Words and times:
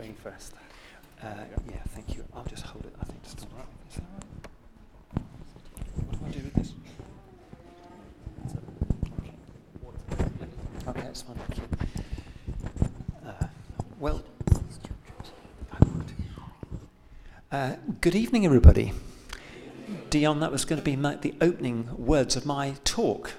going 0.00 0.14
first. 0.14 0.54
Uh, 1.22 1.26
yeah, 1.68 1.76
thank 1.88 2.16
you. 2.16 2.24
I'll 2.34 2.44
just 2.44 2.64
hold 2.64 2.86
it. 2.86 2.94
I 3.00 3.04
think 3.04 3.18
it's 3.22 3.34
all 3.42 3.50
right. 3.54 3.66
Is 3.90 3.96
that 3.96 4.04
right? 4.14 5.22
What 6.08 6.20
do 6.20 6.26
I 6.26 6.30
do 6.30 6.44
with 6.44 6.54
this? 6.54 6.72
Okay, 10.88 11.00
that's 11.02 11.20
fine. 11.20 11.36
Thank 11.36 11.58
you. 11.58 11.64
Uh, 13.28 13.46
well. 13.98 14.22
Uh, 17.52 17.74
good 18.00 18.14
evening, 18.14 18.46
everybody. 18.46 18.92
Dion, 20.08 20.40
that 20.40 20.50
was 20.50 20.64
going 20.64 20.78
to 20.78 20.84
be 20.84 20.96
my, 20.96 21.16
the 21.16 21.34
opening 21.42 21.88
words 21.98 22.36
of 22.36 22.46
my 22.46 22.76
talk. 22.84 23.32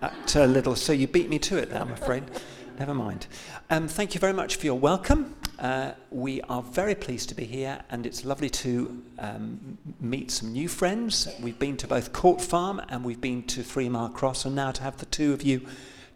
That 0.00 0.36
uh, 0.36 0.44
little, 0.46 0.74
so 0.74 0.92
you 0.94 1.06
beat 1.06 1.28
me 1.28 1.38
to 1.40 1.58
it 1.58 1.68
there, 1.68 1.82
I'm 1.82 1.92
afraid. 1.92 2.24
Never 2.78 2.94
mind. 2.94 3.26
Um, 3.68 3.88
thank 3.88 4.14
you 4.14 4.20
very 4.20 4.32
much 4.32 4.56
for 4.56 4.64
your 4.64 4.78
welcome. 4.78 5.34
Uh, 5.58 5.92
we 6.12 6.40
are 6.42 6.62
very 6.62 6.94
pleased 6.94 7.28
to 7.28 7.34
be 7.34 7.44
here, 7.44 7.80
and 7.90 8.06
it's 8.06 8.24
lovely 8.24 8.48
to 8.48 9.02
um, 9.18 9.76
meet 9.98 10.30
some 10.30 10.52
new 10.52 10.68
friends. 10.68 11.28
We've 11.40 11.58
been 11.58 11.76
to 11.78 11.88
both 11.88 12.12
Court 12.12 12.40
Farm 12.40 12.80
and 12.88 13.04
we've 13.04 13.20
been 13.20 13.42
to 13.44 13.64
Three 13.64 13.88
Mile 13.88 14.08
Cross, 14.08 14.44
and 14.44 14.54
now 14.54 14.70
to 14.70 14.82
have 14.84 14.98
the 14.98 15.06
two 15.06 15.32
of 15.32 15.42
you, 15.42 15.66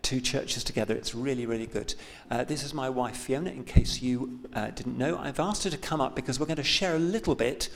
two 0.02 0.20
churches 0.20 0.64
together, 0.64 0.94
it's 0.94 1.14
really, 1.14 1.46
really 1.46 1.66
good. 1.66 1.94
Uh, 2.30 2.44
this 2.44 2.64
is 2.64 2.74
my 2.74 2.90
wife 2.90 3.16
Fiona, 3.16 3.50
in 3.50 3.64
case 3.64 4.02
you 4.02 4.40
uh, 4.52 4.70
didn't 4.70 4.98
know. 4.98 5.16
I've 5.16 5.40
asked 5.40 5.64
her 5.64 5.70
to 5.70 5.78
come 5.78 6.00
up 6.00 6.16
because 6.16 6.38
we're 6.38 6.46
going 6.46 6.56
to 6.56 6.62
share 6.64 6.96
a 6.96 6.98
little 6.98 7.34
bit 7.34 7.68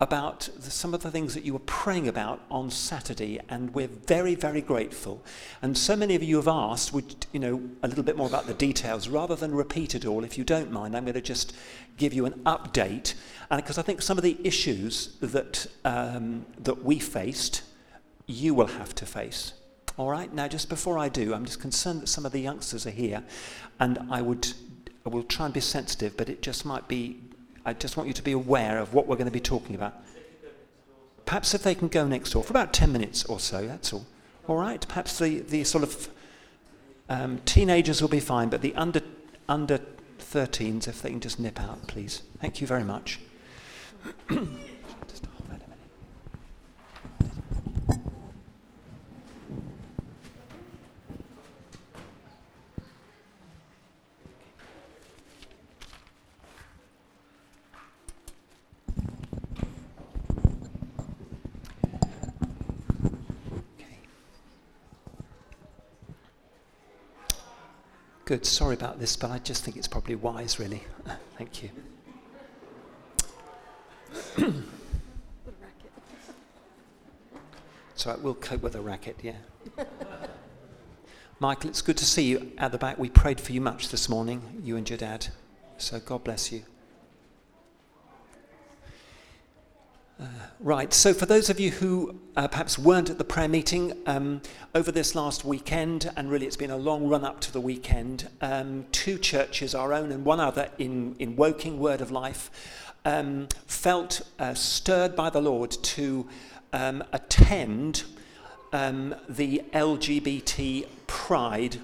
about 0.00 0.48
the, 0.58 0.70
some 0.70 0.94
of 0.94 1.02
the 1.02 1.10
things 1.10 1.34
that 1.34 1.44
you 1.44 1.52
were 1.52 1.60
praying 1.60 2.08
about 2.08 2.40
on 2.50 2.70
Saturday, 2.70 3.40
and 3.48 3.74
we're 3.74 3.86
very, 3.88 4.34
very 4.34 4.60
grateful. 4.60 5.22
And 5.62 5.76
so 5.78 5.94
many 5.94 6.14
of 6.14 6.22
you 6.22 6.36
have 6.36 6.48
asked, 6.48 6.92
would 6.92 7.26
you 7.32 7.40
know, 7.40 7.62
a 7.82 7.88
little 7.88 8.02
bit 8.02 8.16
more 8.16 8.26
about 8.26 8.46
the 8.46 8.54
details, 8.54 9.08
rather 9.08 9.36
than 9.36 9.54
repeat 9.54 9.94
it 9.94 10.04
all. 10.04 10.24
If 10.24 10.36
you 10.36 10.44
don't 10.44 10.72
mind, 10.72 10.96
I'm 10.96 11.04
going 11.04 11.14
to 11.14 11.20
just 11.20 11.54
give 11.96 12.12
you 12.12 12.26
an 12.26 12.32
update, 12.44 13.14
and 13.50 13.62
because 13.62 13.78
I 13.78 13.82
think 13.82 14.02
some 14.02 14.18
of 14.18 14.24
the 14.24 14.36
issues 14.42 15.16
that 15.20 15.66
um, 15.84 16.46
that 16.58 16.82
we 16.82 16.98
faced, 16.98 17.62
you 18.26 18.54
will 18.54 18.66
have 18.66 18.94
to 18.96 19.06
face. 19.06 19.52
All 19.96 20.10
right. 20.10 20.32
Now, 20.32 20.48
just 20.48 20.68
before 20.68 20.98
I 20.98 21.08
do, 21.08 21.34
I'm 21.34 21.44
just 21.44 21.60
concerned 21.60 22.02
that 22.02 22.08
some 22.08 22.26
of 22.26 22.32
the 22.32 22.40
youngsters 22.40 22.86
are 22.86 22.90
here, 22.90 23.22
and 23.78 23.98
I 24.10 24.22
would 24.22 24.52
I 25.06 25.10
will 25.10 25.22
try 25.22 25.44
and 25.44 25.54
be 25.54 25.60
sensitive, 25.60 26.16
but 26.16 26.28
it 26.28 26.42
just 26.42 26.64
might 26.64 26.88
be 26.88 27.20
I 27.64 27.72
just 27.72 27.96
want 27.96 28.08
you 28.08 28.14
to 28.14 28.22
be 28.22 28.32
aware 28.32 28.78
of 28.78 28.92
what 28.92 29.06
we're 29.06 29.16
going 29.16 29.26
to 29.26 29.32
be 29.32 29.40
talking 29.40 29.74
about. 29.74 29.94
Perhaps 31.24 31.54
if 31.54 31.62
they 31.62 31.74
can 31.74 31.88
go 31.88 32.06
next 32.06 32.30
door 32.30 32.42
for 32.42 32.52
about 32.52 32.74
10 32.74 32.92
minutes 32.92 33.24
or 33.24 33.40
so, 33.40 33.66
that's 33.66 33.92
all. 33.92 34.04
All 34.46 34.56
right? 34.56 34.86
Perhaps 34.86 35.18
the, 35.18 35.40
the 35.40 35.64
sort 35.64 35.82
of 35.82 36.10
um, 37.08 37.38
teenagers 37.46 38.02
will 38.02 38.10
be 38.10 38.20
fine, 38.20 38.50
but 38.50 38.60
the 38.60 38.74
under, 38.74 39.00
under 39.48 39.80
13s, 40.18 40.86
if 40.86 41.00
they 41.00 41.10
can 41.10 41.20
just 41.20 41.40
nip 41.40 41.58
out, 41.58 41.86
please. 41.86 42.22
Thank 42.40 42.60
you 42.60 42.66
very 42.66 42.84
much. 42.84 43.20
Good. 68.24 68.46
Sorry 68.46 68.74
about 68.74 68.98
this, 68.98 69.16
but 69.16 69.30
I 69.30 69.38
just 69.38 69.64
think 69.64 69.76
it's 69.76 69.88
probably 69.88 70.14
wise, 70.14 70.58
really. 70.58 70.82
Thank 71.36 71.62
you. 71.62 71.70
so 77.94 78.10
I 78.10 78.16
will 78.16 78.34
cope 78.34 78.62
with 78.62 78.76
a 78.76 78.80
racket, 78.80 79.18
yeah. 79.22 79.36
Michael, 81.38 81.68
it's 81.68 81.82
good 81.82 81.98
to 81.98 82.06
see 82.06 82.22
you 82.22 82.52
at 82.56 82.72
the 82.72 82.78
back. 82.78 82.98
We 82.98 83.10
prayed 83.10 83.40
for 83.40 83.52
you 83.52 83.60
much 83.60 83.90
this 83.90 84.08
morning, 84.08 84.62
you 84.64 84.76
and 84.76 84.88
your 84.88 84.98
dad. 84.98 85.26
So 85.76 86.00
God 86.00 86.24
bless 86.24 86.50
you. 86.50 86.62
Right, 90.64 90.94
so 90.94 91.12
for 91.12 91.26
those 91.26 91.50
of 91.50 91.60
you 91.60 91.70
who 91.70 92.18
uh, 92.36 92.48
perhaps 92.48 92.78
weren't 92.78 93.10
at 93.10 93.18
the 93.18 93.24
prayer 93.24 93.48
meeting 93.48 93.92
um, 94.06 94.40
over 94.74 94.90
this 94.90 95.14
last 95.14 95.44
weekend, 95.44 96.10
and 96.16 96.30
really 96.30 96.46
it's 96.46 96.56
been 96.56 96.70
a 96.70 96.76
long 96.76 97.06
run 97.06 97.22
up 97.22 97.38
to 97.40 97.52
the 97.52 97.60
weekend, 97.60 98.28
um, 98.40 98.86
two 98.90 99.18
churches, 99.18 99.74
our 99.74 99.92
own 99.92 100.10
and 100.10 100.24
one 100.24 100.40
other 100.40 100.70
in, 100.78 101.14
in 101.18 101.36
Woking, 101.36 101.78
Word 101.78 102.00
of 102.00 102.10
Life, 102.10 102.50
um, 103.04 103.46
felt 103.66 104.22
uh, 104.38 104.54
stirred 104.54 105.14
by 105.14 105.28
the 105.28 105.42
Lord 105.42 105.70
to 105.70 106.26
um, 106.72 107.04
attend 107.12 108.04
um, 108.72 109.14
the 109.28 109.62
LGBT 109.74 110.88
Pride 111.06 111.78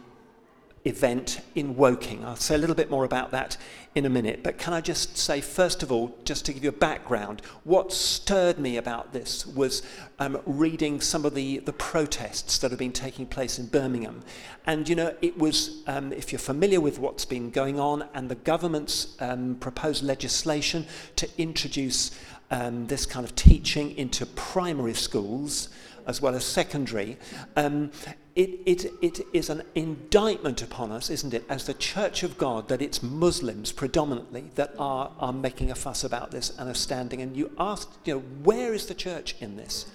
event 0.84 1.42
in 1.54 1.76
Woking. 1.76 2.24
I'll 2.24 2.36
say 2.36 2.54
a 2.54 2.58
little 2.58 2.74
bit 2.74 2.90
more 2.90 3.04
about 3.04 3.30
that 3.32 3.56
in 3.94 4.06
a 4.06 4.10
minute, 4.10 4.42
but 4.42 4.56
can 4.56 4.72
I 4.72 4.80
just 4.80 5.18
say, 5.18 5.40
first 5.40 5.82
of 5.82 5.90
all, 5.90 6.16
just 6.24 6.46
to 6.46 6.52
give 6.52 6.62
you 6.62 6.70
a 6.70 6.72
background, 6.72 7.42
what 7.64 7.92
stirred 7.92 8.58
me 8.58 8.76
about 8.76 9.12
this 9.12 9.44
was 9.44 9.82
um, 10.18 10.40
reading 10.46 11.00
some 11.00 11.24
of 11.24 11.34
the, 11.34 11.58
the 11.58 11.72
protests 11.72 12.58
that 12.58 12.70
have 12.70 12.78
been 12.78 12.92
taking 12.92 13.26
place 13.26 13.58
in 13.58 13.66
Birmingham. 13.66 14.22
And, 14.64 14.88
you 14.88 14.94
know, 14.94 15.14
it 15.20 15.36
was, 15.36 15.82
um, 15.86 16.12
if 16.12 16.32
you're 16.32 16.38
familiar 16.38 16.80
with 16.80 16.98
what's 16.98 17.24
been 17.24 17.50
going 17.50 17.80
on 17.80 18.04
and 18.14 18.28
the 18.28 18.36
government's 18.36 19.16
um, 19.20 19.56
proposed 19.56 20.04
legislation 20.04 20.86
to 21.16 21.28
introduce 21.36 22.12
um, 22.50 22.86
this 22.86 23.06
kind 23.06 23.24
of 23.24 23.34
teaching 23.34 23.96
into 23.96 24.24
primary 24.24 24.94
schools 24.94 25.68
as 26.06 26.20
well 26.20 26.34
as 26.34 26.44
secondary, 26.44 27.18
um, 27.56 27.90
it, 28.36 28.60
it, 28.64 28.92
it 29.02 29.20
is 29.32 29.50
an 29.50 29.62
indictment 29.74 30.62
upon 30.62 30.92
us, 30.92 31.10
isn't 31.10 31.34
it, 31.34 31.44
as 31.48 31.66
the 31.66 31.74
Church 31.74 32.22
of 32.22 32.38
God, 32.38 32.68
that 32.68 32.80
it's 32.80 33.02
Muslims 33.02 33.72
predominantly 33.72 34.50
that 34.54 34.74
are, 34.78 35.10
are 35.18 35.32
making 35.32 35.70
a 35.70 35.74
fuss 35.74 36.04
about 36.04 36.30
this 36.30 36.56
and 36.58 36.68
are 36.68 36.74
standing. 36.74 37.20
And 37.20 37.36
you 37.36 37.50
ask, 37.58 37.90
you 38.04 38.14
know, 38.14 38.20
where 38.20 38.72
is 38.72 38.86
the 38.86 38.94
church 38.94 39.34
in 39.40 39.56
this? 39.56 39.86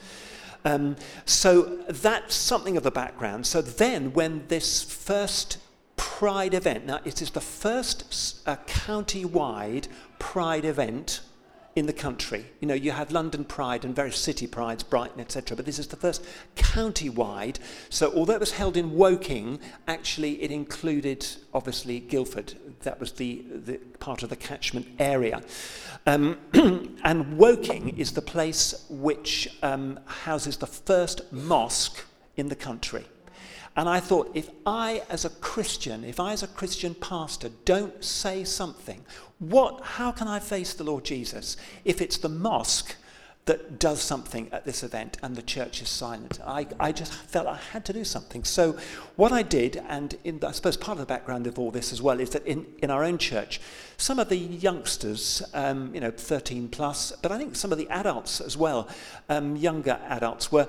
Um, 0.66 0.96
so 1.26 1.78
that's 1.88 2.36
something 2.36 2.76
of 2.76 2.84
the 2.84 2.92
background. 2.92 3.46
So 3.46 3.62
then, 3.62 4.14
when 4.14 4.48
this 4.48 4.84
first 4.84 5.60
Pride 5.96 6.54
event, 6.54 6.86
now 6.86 7.00
it 7.06 7.22
is 7.22 7.32
the 7.32 7.42
first 7.42 8.42
uh, 8.46 8.58
county 8.68 9.24
wide 9.24 9.88
Pride 10.20 10.66
event 10.66 11.22
in 11.76 11.88
the 11.88 11.94
country. 11.94 12.46
You 12.62 12.68
know, 12.70 12.74
you 12.74 12.92
have 12.92 13.12
London 13.12 13.44
Pride 13.44 13.84
and 13.84 13.94
various 13.94 14.18
city 14.18 14.48
prides, 14.48 14.82
Brighton, 14.82 15.20
etc. 15.20 15.58
But 15.58 15.66
this 15.66 15.78
is 15.78 15.88
the 15.88 15.98
first 15.98 16.24
county-wide. 16.56 17.60
So 17.90 18.14
although 18.16 18.36
it 18.36 18.40
was 18.40 18.52
held 18.52 18.78
in 18.78 18.96
Woking, 18.96 19.60
actually 19.86 20.42
it 20.42 20.52
included, 20.52 21.28
obviously, 21.54 22.00
Guildford. 22.00 22.54
That 22.84 23.00
was 23.00 23.12
the, 23.14 23.44
the 23.50 23.78
part 24.00 24.24
of 24.24 24.30
the 24.30 24.38
catchment 24.38 24.88
area. 25.00 25.42
Um, 26.06 26.38
and 27.04 27.38
Woking 27.38 27.98
is 27.98 28.14
the 28.14 28.22
place 28.22 28.86
which 28.90 29.50
um, 29.62 30.00
houses 30.06 30.58
the 30.58 30.68
first 30.68 31.32
mosque 31.34 32.06
in 32.38 32.48
the 32.48 32.56
country. 32.56 33.04
And 33.78 33.90
I 33.90 34.00
thought, 34.00 34.32
if 34.34 34.50
I, 34.66 35.04
as 35.10 35.26
a 35.26 35.30
Christian, 35.30 36.06
if 36.06 36.18
I, 36.18 36.32
as 36.32 36.44
a 36.44 36.48
Christian 36.48 36.96
pastor, 36.96 37.50
don't 37.66 38.02
say 38.04 38.46
something, 38.46 39.04
what, 39.40 39.82
how 39.84 40.12
can 40.12 40.28
I 40.28 40.40
face 40.40 40.74
the 40.74 40.84
Lord 40.84 41.04
Jesus 41.04 41.58
if 41.84 42.02
it's 42.02 42.18
the 42.18 42.30
mosque 42.30 42.96
that 43.46 43.78
does 43.78 44.02
something 44.02 44.50
at 44.52 44.66
this 44.66 44.82
event 44.82 45.18
and 45.22 45.36
the 45.36 45.42
church 45.42 45.82
is 45.82 45.90
silent? 45.90 46.40
I, 46.46 46.68
I 46.80 46.92
just 46.92 47.14
felt 47.14 47.46
I 47.46 47.60
had 47.74 47.84
to 47.86 47.94
do 47.94 48.04
something. 48.04 48.44
So, 48.44 48.78
what 49.18 49.32
I 49.32 49.44
did, 49.44 49.84
and 49.88 50.18
in, 50.24 50.44
I 50.44 50.52
suppose 50.52 50.78
part 50.78 50.98
of 50.98 51.00
the 51.00 51.06
background 51.06 51.48
of 51.48 51.60
all 51.60 51.70
this 51.70 51.92
as 51.92 52.02
well, 52.02 52.20
is 52.20 52.30
that 52.32 52.46
in, 52.48 52.66
in 52.82 52.90
our 52.90 53.04
own 53.04 53.18
church, 53.18 53.60
some 53.98 54.20
of 54.20 54.30
the 54.30 54.38
youngsters, 54.38 55.44
um, 55.54 55.94
you 55.94 56.02
know, 56.02 56.12
13 56.12 56.70
plus, 56.70 57.12
but 57.22 57.32
I 57.32 57.38
think 57.38 57.56
some 57.56 57.72
of 57.72 57.78
the 57.78 57.90
adults 57.90 58.40
as 58.40 58.56
well, 58.56 58.88
um, 59.30 59.58
younger 59.58 60.00
adults, 60.08 60.52
were, 60.52 60.68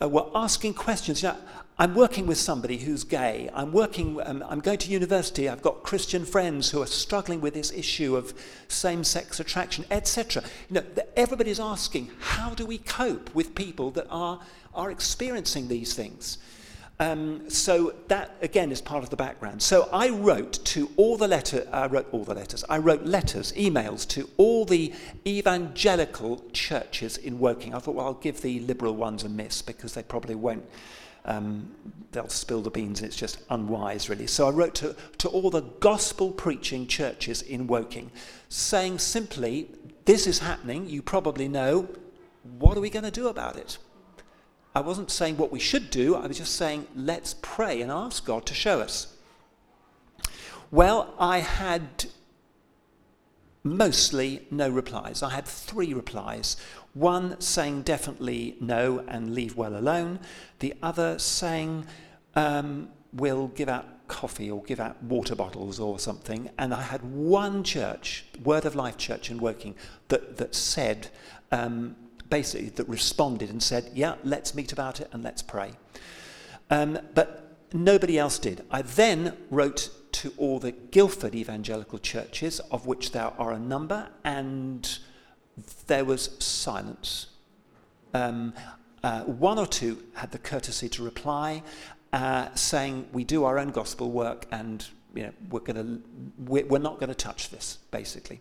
uh, 0.00 0.08
were 0.08 0.26
asking 0.34 0.74
questions. 0.74 1.22
You 1.22 1.30
know, 1.30 1.36
I'm 1.78 1.94
working 1.94 2.26
with 2.26 2.38
somebody 2.38 2.78
who's 2.78 3.04
gay. 3.04 3.50
I'm 3.52 3.70
working, 3.70 4.18
um, 4.24 4.42
I'm 4.48 4.60
going 4.60 4.78
to 4.78 4.90
university. 4.90 5.46
I've 5.46 5.60
got 5.60 5.82
Christian 5.82 6.24
friends 6.24 6.70
who 6.70 6.80
are 6.80 6.86
struggling 6.86 7.42
with 7.42 7.52
this 7.52 7.70
issue 7.70 8.16
of 8.16 8.32
same-sex 8.68 9.40
attraction, 9.40 9.84
etc. 9.90 10.42
You 10.70 10.76
know, 10.76 10.84
everybody's 11.16 11.60
asking, 11.60 12.10
how 12.18 12.54
do 12.54 12.64
we 12.64 12.78
cope 12.78 13.34
with 13.34 13.54
people 13.54 13.90
that 13.90 14.06
are, 14.08 14.40
are 14.74 14.90
experiencing 14.90 15.68
these 15.68 15.92
things? 15.92 16.38
Um, 16.98 17.50
so 17.50 17.94
that 18.08 18.34
again 18.40 18.72
is 18.72 18.80
part 18.80 19.04
of 19.04 19.10
the 19.10 19.16
background. 19.16 19.62
So 19.62 19.86
I 19.92 20.08
wrote 20.08 20.64
to 20.64 20.90
all 20.96 21.18
the 21.18 21.28
letter, 21.28 21.68
I 21.70 21.88
wrote 21.88 22.08
all 22.10 22.24
the 22.24 22.34
letters. 22.34 22.64
I 22.70 22.78
wrote 22.78 23.04
letters, 23.04 23.52
emails 23.52 24.08
to 24.08 24.30
all 24.38 24.64
the 24.64 24.94
evangelical 25.26 26.42
churches 26.54 27.18
in 27.18 27.38
Woking. 27.38 27.74
I 27.74 27.80
thought, 27.80 27.96
well, 27.96 28.06
I'll 28.06 28.14
give 28.14 28.40
the 28.40 28.60
liberal 28.60 28.96
ones 28.96 29.24
a 29.24 29.28
miss 29.28 29.60
because 29.60 29.92
they 29.92 30.02
probably 30.02 30.36
won't 30.36 30.64
um, 31.26 31.70
they'll 32.12 32.28
spill 32.28 32.62
the 32.62 32.70
beans 32.70 33.00
and 33.00 33.08
it's 33.08 33.16
just 33.16 33.38
unwise, 33.50 34.08
really. 34.08 34.26
So 34.26 34.48
I 34.48 34.50
wrote 34.50 34.74
to, 34.76 34.96
to 35.18 35.28
all 35.28 35.50
the 35.50 35.62
gospel 35.80 36.30
preaching 36.30 36.86
churches 36.86 37.42
in 37.42 37.66
Woking, 37.66 38.10
saying 38.48 39.00
simply, 39.00 39.68
This 40.06 40.26
is 40.26 40.38
happening, 40.38 40.88
you 40.88 41.02
probably 41.02 41.48
know, 41.48 41.88
what 42.58 42.76
are 42.76 42.80
we 42.80 42.90
going 42.90 43.04
to 43.04 43.10
do 43.10 43.28
about 43.28 43.56
it? 43.56 43.78
I 44.74 44.80
wasn't 44.80 45.10
saying 45.10 45.36
what 45.36 45.50
we 45.50 45.58
should 45.58 45.90
do, 45.90 46.14
I 46.14 46.26
was 46.26 46.38
just 46.38 46.54
saying, 46.54 46.86
let's 46.94 47.34
pray 47.42 47.80
and 47.80 47.90
ask 47.90 48.24
God 48.24 48.46
to 48.46 48.54
show 48.54 48.80
us. 48.80 49.14
Well, 50.70 51.14
I 51.18 51.38
had 51.38 52.06
mostly 53.62 54.46
no 54.50 54.68
replies. 54.68 55.22
I 55.22 55.30
had 55.30 55.46
three 55.46 55.92
replies. 55.92 56.56
One 56.96 57.38
saying 57.42 57.82
definitely 57.82 58.56
no 58.58 59.04
and 59.06 59.34
leave 59.34 59.54
well 59.54 59.76
alone. 59.76 60.18
The 60.60 60.72
other 60.82 61.18
saying 61.18 61.84
um, 62.34 62.88
we'll 63.12 63.48
give 63.48 63.68
out 63.68 64.08
coffee 64.08 64.50
or 64.50 64.62
give 64.62 64.80
out 64.80 65.02
water 65.02 65.34
bottles 65.34 65.78
or 65.78 65.98
something. 65.98 66.48
And 66.56 66.72
I 66.72 66.80
had 66.80 67.02
one 67.02 67.64
church, 67.64 68.24
Word 68.42 68.64
of 68.64 68.74
Life 68.74 68.96
Church 68.96 69.30
in 69.30 69.36
Woking, 69.40 69.74
that, 70.08 70.38
that 70.38 70.54
said, 70.54 71.08
um, 71.52 71.96
basically, 72.30 72.70
that 72.70 72.88
responded 72.88 73.50
and 73.50 73.62
said, 73.62 73.90
yeah, 73.92 74.14
let's 74.24 74.54
meet 74.54 74.72
about 74.72 74.98
it 74.98 75.10
and 75.12 75.22
let's 75.22 75.42
pray. 75.42 75.72
Um, 76.70 76.98
but 77.14 77.58
nobody 77.74 78.18
else 78.18 78.38
did. 78.38 78.64
I 78.70 78.80
then 78.80 79.36
wrote 79.50 79.90
to 80.12 80.32
all 80.38 80.58
the 80.58 80.72
Guildford 80.72 81.34
evangelical 81.34 81.98
churches, 81.98 82.58
of 82.70 82.86
which 82.86 83.12
there 83.12 83.34
are 83.38 83.52
a 83.52 83.58
number, 83.58 84.08
and 84.24 84.98
there 85.86 86.04
was 86.04 86.30
silence. 86.38 87.26
Um, 88.14 88.54
uh, 89.02 89.22
one 89.22 89.58
or 89.58 89.66
two 89.66 90.02
had 90.14 90.32
the 90.32 90.38
courtesy 90.38 90.88
to 90.90 91.02
reply, 91.02 91.62
uh, 92.12 92.54
saying, 92.54 93.08
We 93.12 93.24
do 93.24 93.44
our 93.44 93.58
own 93.58 93.70
gospel 93.70 94.10
work 94.10 94.46
and 94.50 94.86
you 95.14 95.24
know, 95.24 95.32
we're, 95.50 95.60
gonna, 95.60 95.98
we're 96.38 96.78
not 96.78 97.00
going 97.00 97.08
to 97.08 97.14
touch 97.14 97.50
this, 97.50 97.78
basically. 97.90 98.40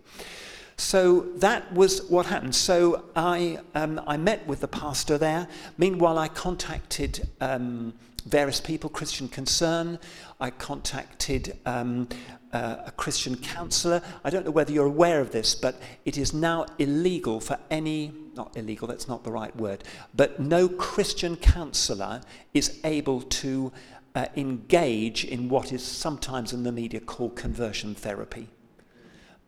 So 0.78 1.22
that 1.38 1.72
was 1.74 2.04
what 2.10 2.26
happened. 2.26 2.56
So 2.56 3.06
I, 3.16 3.60
um, 3.76 4.02
I 4.08 4.18
met 4.18 4.46
with 4.46 4.60
the 4.62 4.68
pastor 4.68 5.18
there. 5.18 5.48
Meanwhile, 5.78 6.18
I 6.18 6.28
contacted 6.28 7.30
um, 7.40 7.94
various 8.26 8.60
people, 8.60 8.90
Christian 8.90 9.28
Concern. 9.30 10.00
I 10.40 10.50
contacted 10.50 11.58
um, 11.66 12.10
uh, 12.52 12.78
a 12.88 12.92
Christian 12.92 13.36
counsellor. 13.38 14.02
I 14.24 14.30
don't 14.30 14.46
know 14.46 14.52
whether 14.52 14.74
you're 14.74 14.86
aware 14.86 15.22
of 15.22 15.32
this, 15.32 15.56
but 15.56 15.80
it 16.04 16.18
is 16.18 16.34
now 16.34 16.66
illegal 16.78 17.40
for 17.40 17.58
any, 17.72 18.12
not 18.36 18.56
illegal, 18.58 18.88
that's 18.88 19.08
not 19.08 19.24
the 19.24 19.32
right 19.32 19.56
word, 19.56 19.84
but 20.14 20.40
no 20.40 20.68
Christian 20.68 21.36
counsellor 21.36 22.22
is 22.54 22.80
able 22.84 23.22
to 23.22 23.72
uh, 24.16 24.28
engage 24.36 25.26
in 25.26 25.50
what 25.50 25.72
is 25.72 25.84
sometimes 25.84 26.54
in 26.54 26.64
the 26.64 26.72
media 26.72 27.00
called 27.00 27.36
conversion 27.36 27.94
therapy. 27.94 28.48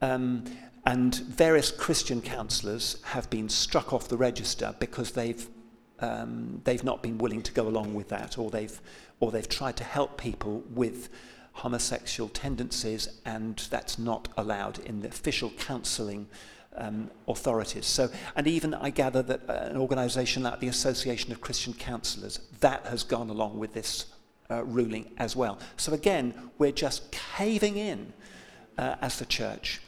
Um, 0.01 0.43
and 0.87 1.15
various 1.15 1.69
Christian 1.69 2.21
counsellors 2.21 2.95
have 3.03 3.29
been 3.29 3.49
struck 3.49 3.91
off 3.91 4.07
the 4.07 4.15
register 4.15 4.73
because 4.79 5.11
they've 5.11 5.45
um, 5.99 6.61
they've 6.63 6.83
not 6.83 7.03
been 7.03 7.17
willing 7.17 7.41
to 7.41 7.51
go 7.51 7.67
along 7.67 7.93
with 7.93 8.07
that, 8.09 8.37
or 8.37 8.49
they've, 8.49 8.79
or 9.19 9.31
they've 9.31 9.49
tried 9.49 9.75
to 9.77 9.83
help 9.83 10.17
people 10.17 10.63
with 10.69 11.09
homosexual 11.51 12.29
tendencies, 12.29 13.19
and 13.25 13.57
that's 13.69 13.99
not 13.99 14.29
allowed 14.37 14.79
in 14.79 15.01
the 15.01 15.09
official 15.09 15.49
counselling 15.57 16.27
um, 16.77 17.09
authorities. 17.27 17.85
So, 17.85 18.09
and 18.35 18.47
even 18.47 18.73
I 18.73 18.91
gather 18.91 19.23
that 19.23 19.49
uh, 19.49 19.69
an 19.71 19.77
organisation 19.77 20.43
like 20.43 20.59
the 20.59 20.67
Association 20.67 21.33
of 21.33 21.41
Christian 21.41 21.73
Counsellors 21.73 22.39
that 22.61 22.85
has 22.85 23.03
gone 23.03 23.29
along 23.29 23.57
with 23.57 23.73
this 23.73 24.05
uh, 24.49 24.63
ruling 24.63 25.11
as 25.17 25.35
well. 25.35 25.57
So 25.75 25.91
again, 25.91 26.33
we're 26.59 26.71
just 26.71 27.11
caving 27.11 27.75
in 27.75 28.13
uh, 28.77 28.95
as 29.01 29.19
the 29.19 29.25
church. 29.25 29.81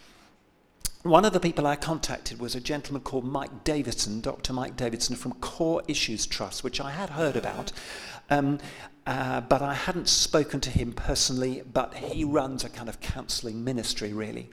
One 1.03 1.23
of 1.23 1.31
the 1.31 1.39
people 1.39 1.65
I 1.65 1.77
contacted 1.77 2.41
was 2.41 2.55
a 2.55 2.59
gentleman 2.59 3.03
called 3.03 3.23
Mike 3.23 3.63
Davidson, 3.63 4.19
Dr. 4.19 4.51
Mike 4.51 4.75
Davidson 4.75 5.15
from 5.15 5.31
Core 5.35 5.81
Issues 5.87 6.27
Trust, 6.27 6.61
which 6.61 6.81
I 6.81 6.91
had 6.91 7.11
heard 7.11 7.37
about, 7.37 7.71
um, 8.29 8.57
uh, 9.07 9.39
but 9.39 9.61
I 9.61 9.75
hadn't 9.75 10.09
spoken 10.09 10.59
to 10.59 10.69
him 10.69 10.91
personally, 10.91 11.63
but 11.71 11.93
he 11.93 12.25
runs 12.25 12.65
a 12.65 12.69
kind 12.69 12.89
of 12.89 12.99
counselling 12.99 13.63
ministry, 13.63 14.11
really. 14.11 14.49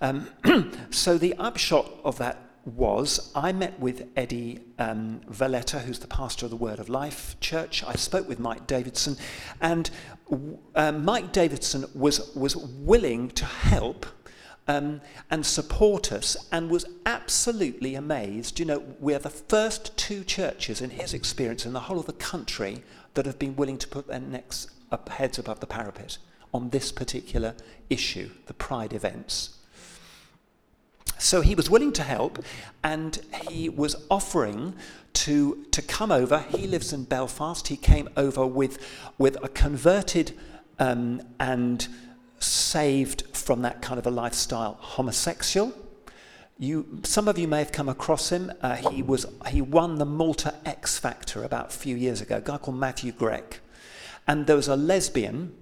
Um, 0.00 0.28
so 0.90 1.18
the 1.18 1.34
upshot 1.34 1.92
of 2.04 2.16
that 2.16 2.38
was 2.64 3.30
I 3.34 3.52
met 3.52 3.78
with 3.78 4.08
Eddie 4.16 4.60
um, 4.78 5.20
Valletta, 5.28 5.80
who's 5.80 5.98
the 5.98 6.06
pastor 6.06 6.46
of 6.46 6.50
the 6.50 6.56
Word 6.56 6.78
of 6.78 6.88
Life 6.88 7.38
Church. 7.40 7.84
I 7.84 7.96
spoke 7.96 8.26
with 8.26 8.38
Mike 8.38 8.66
Davidson, 8.66 9.18
and 9.60 9.90
uh, 10.74 10.92
Mike 10.92 11.32
Davidson 11.32 11.84
was, 11.94 12.34
was 12.34 12.56
willing 12.56 13.28
to 13.32 13.44
help 13.44 14.06
um, 14.68 15.00
and 15.30 15.44
support 15.44 16.12
us 16.12 16.36
and 16.52 16.70
was 16.70 16.84
absolutely 17.04 17.94
amazed. 17.94 18.58
You 18.58 18.66
know, 18.66 18.82
we're 19.00 19.18
the 19.18 19.30
first 19.30 19.96
two 19.96 20.24
churches 20.24 20.80
in 20.80 20.90
his 20.90 21.14
experience 21.14 21.66
in 21.66 21.72
the 21.72 21.80
whole 21.80 21.98
of 21.98 22.06
the 22.06 22.12
country 22.12 22.82
that 23.14 23.26
have 23.26 23.38
been 23.38 23.56
willing 23.56 23.78
to 23.78 23.88
put 23.88 24.06
their 24.06 24.20
necks 24.20 24.68
up, 24.90 25.08
heads 25.08 25.38
above 25.38 25.60
the 25.60 25.66
parapet 25.66 26.18
on 26.54 26.70
this 26.70 26.92
particular 26.92 27.54
issue, 27.90 28.30
the 28.46 28.54
Pride 28.54 28.92
events. 28.92 29.58
So 31.18 31.40
he 31.40 31.54
was 31.54 31.70
willing 31.70 31.92
to 31.94 32.02
help 32.02 32.44
and 32.82 33.18
he 33.48 33.68
was 33.68 33.94
offering 34.10 34.74
to, 35.14 35.64
to 35.70 35.80
come 35.80 36.10
over. 36.10 36.40
He 36.40 36.66
lives 36.66 36.92
in 36.92 37.04
Belfast. 37.04 37.68
He 37.68 37.76
came 37.76 38.08
over 38.16 38.46
with, 38.46 38.78
with 39.18 39.42
a 39.42 39.48
converted 39.48 40.36
um, 40.78 41.22
and 41.38 41.86
saved 42.42 43.24
from 43.32 43.62
that 43.62 43.82
kind 43.82 43.98
of 43.98 44.06
a 44.06 44.10
lifestyle 44.10 44.78
homosexual. 44.80 45.72
You, 46.58 47.00
some 47.02 47.28
of 47.28 47.38
you 47.38 47.48
may 47.48 47.58
have 47.58 47.72
come 47.72 47.88
across 47.88 48.30
him. 48.30 48.52
Uh, 48.60 48.76
he, 48.76 49.02
was, 49.02 49.26
he 49.48 49.60
won 49.60 49.96
the 49.96 50.04
Malta 50.04 50.54
X 50.64 50.98
Factor 50.98 51.42
about 51.42 51.74
a 51.74 51.76
few 51.76 51.96
years 51.96 52.20
ago, 52.20 52.36
a 52.36 52.40
guy 52.40 52.58
called 52.58 52.78
Matthew 52.78 53.12
Grech. 53.12 53.58
And 54.28 54.46
there 54.46 54.56
was 54.56 54.68
a 54.68 54.76
lesbian, 54.76 55.56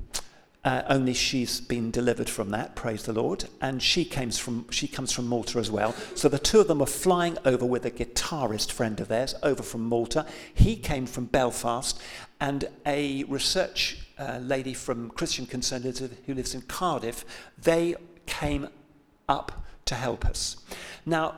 uh, 0.62 0.82
only 0.88 1.14
she's 1.14 1.60
been 1.60 1.90
delivered 1.90 2.28
from 2.28 2.50
that, 2.50 2.74
praise 2.74 3.04
the 3.04 3.12
Lord. 3.12 3.44
And 3.60 3.82
she, 3.82 4.04
comes 4.04 4.38
from, 4.38 4.66
she 4.70 4.86
comes 4.86 5.10
from 5.12 5.26
Malta 5.26 5.58
as 5.58 5.70
well. 5.70 5.94
So 6.14 6.28
the 6.28 6.38
two 6.38 6.60
of 6.60 6.68
them 6.68 6.82
are 6.82 6.86
flying 6.86 7.38
over 7.44 7.64
with 7.64 7.86
a 7.86 7.90
guitarist 7.90 8.70
friend 8.70 9.00
of 9.00 9.08
theirs 9.08 9.34
over 9.42 9.62
from 9.62 9.82
Malta. 9.86 10.26
He 10.52 10.76
came 10.76 11.06
from 11.06 11.26
Belfast, 11.26 12.00
and 12.40 12.68
a 12.84 13.24
research 13.24 14.06
uh, 14.18 14.38
lady 14.38 14.74
from 14.74 15.10
Christian 15.10 15.46
Concern 15.46 15.82
who 16.26 16.34
lives 16.34 16.54
in 16.54 16.62
Cardiff, 16.62 17.24
they 17.56 17.94
came 18.26 18.68
up 19.28 19.64
to 19.86 19.94
help 19.94 20.26
us. 20.26 20.56
Now, 21.06 21.36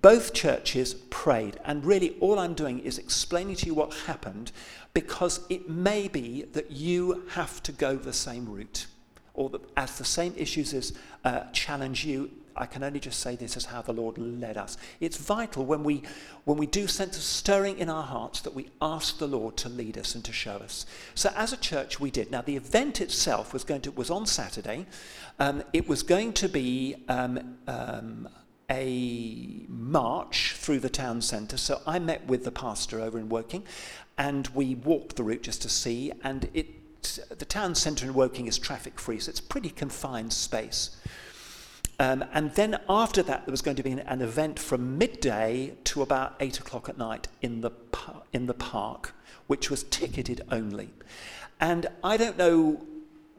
both 0.00 0.32
churches 0.32 0.94
prayed, 0.94 1.58
and 1.64 1.84
really 1.84 2.16
all 2.20 2.38
I'm 2.38 2.54
doing 2.54 2.78
is 2.78 2.98
explaining 2.98 3.56
to 3.56 3.66
you 3.66 3.74
what 3.74 3.92
happened 4.06 4.52
because 4.94 5.40
it 5.50 5.68
may 5.68 6.08
be 6.08 6.42
that 6.52 6.70
you 6.70 7.24
have 7.30 7.62
to 7.64 7.72
go 7.72 7.96
the 7.96 8.12
same 8.12 8.48
route, 8.48 8.86
or 9.34 9.50
that 9.50 9.60
as 9.76 9.98
the 9.98 10.04
same 10.04 10.34
issues 10.36 10.92
uh, 11.24 11.44
challenge 11.52 12.04
you, 12.04 12.30
I 12.54 12.66
can 12.66 12.82
only 12.82 13.00
just 13.00 13.20
say 13.20 13.36
this 13.36 13.56
is 13.56 13.64
how 13.64 13.82
the 13.82 13.92
Lord 13.92 14.18
led 14.18 14.56
us. 14.56 14.76
It's 15.00 15.16
vital 15.16 15.64
when 15.64 15.84
we, 15.84 16.02
when 16.44 16.58
we 16.58 16.66
do 16.66 16.86
sense 16.86 17.16
a 17.16 17.20
stirring 17.20 17.78
in 17.78 17.88
our 17.88 18.02
hearts 18.02 18.40
that 18.42 18.54
we 18.54 18.68
ask 18.80 19.18
the 19.18 19.26
Lord 19.26 19.56
to 19.58 19.68
lead 19.68 19.96
us 19.96 20.14
and 20.14 20.24
to 20.24 20.32
show 20.32 20.56
us. 20.56 20.84
So 21.14 21.30
as 21.34 21.52
a 21.52 21.56
church, 21.56 21.98
we 21.98 22.10
did. 22.10 22.30
Now, 22.30 22.42
the 22.42 22.56
event 22.56 23.00
itself 23.00 23.52
was, 23.52 23.64
going 23.64 23.80
to, 23.82 23.90
was 23.92 24.10
on 24.10 24.26
Saturday. 24.26 24.86
Um, 25.38 25.62
it 25.72 25.88
was 25.88 26.02
going 26.02 26.34
to 26.34 26.48
be 26.48 26.96
um, 27.08 27.56
um, 27.66 28.28
a 28.68 29.61
march 29.92 30.54
through 30.56 30.80
the 30.80 30.90
town 30.90 31.20
centre. 31.20 31.56
So 31.56 31.82
I 31.86 31.98
met 31.98 32.26
with 32.26 32.44
the 32.44 32.50
pastor 32.50 33.00
over 33.00 33.18
in 33.18 33.28
Woking 33.28 33.64
and 34.18 34.48
we 34.48 34.74
walked 34.74 35.16
the 35.16 35.22
route 35.22 35.42
just 35.42 35.62
to 35.62 35.68
see. 35.68 36.12
And 36.24 36.48
it, 36.54 36.66
the 37.38 37.44
town 37.44 37.74
centre 37.74 38.06
in 38.06 38.14
Woking 38.14 38.46
is 38.46 38.58
traffic 38.58 38.98
free, 38.98 39.20
so 39.20 39.30
it's 39.30 39.40
pretty 39.40 39.70
confined 39.70 40.32
space. 40.32 40.96
Um, 41.98 42.24
and 42.32 42.52
then 42.54 42.80
after 42.88 43.22
that, 43.22 43.46
there 43.46 43.52
was 43.52 43.62
going 43.62 43.76
to 43.76 43.82
be 43.82 43.92
an, 43.92 44.00
an, 44.00 44.22
event 44.22 44.58
from 44.58 44.98
midday 44.98 45.74
to 45.84 46.02
about 46.02 46.34
eight 46.40 46.58
o'clock 46.58 46.88
at 46.88 46.98
night 46.98 47.28
in 47.42 47.60
the, 47.60 47.70
in 48.32 48.46
the 48.46 48.54
park, 48.54 49.14
which 49.46 49.70
was 49.70 49.84
ticketed 49.84 50.40
only. 50.50 50.88
And 51.60 51.86
I 52.02 52.16
don't 52.16 52.36
know 52.36 52.84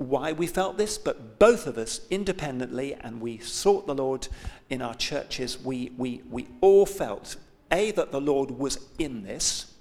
why 0.09 0.31
we 0.31 0.47
felt 0.47 0.77
this, 0.77 0.97
but 0.97 1.39
both 1.39 1.67
of 1.67 1.77
us 1.77 2.01
independently, 2.09 2.93
and 2.93 3.21
we 3.21 3.37
sought 3.39 3.87
the 3.87 3.95
Lord 3.95 4.27
in 4.69 4.81
our 4.81 4.95
churches, 4.95 5.59
we, 5.63 5.91
we, 5.97 6.21
we 6.29 6.47
all 6.61 6.85
felt 6.85 7.35
A, 7.71 7.91
that 7.91 8.11
the 8.11 8.21
Lord 8.21 8.51
was 8.51 8.79
in 8.99 9.23
this, 9.23 9.73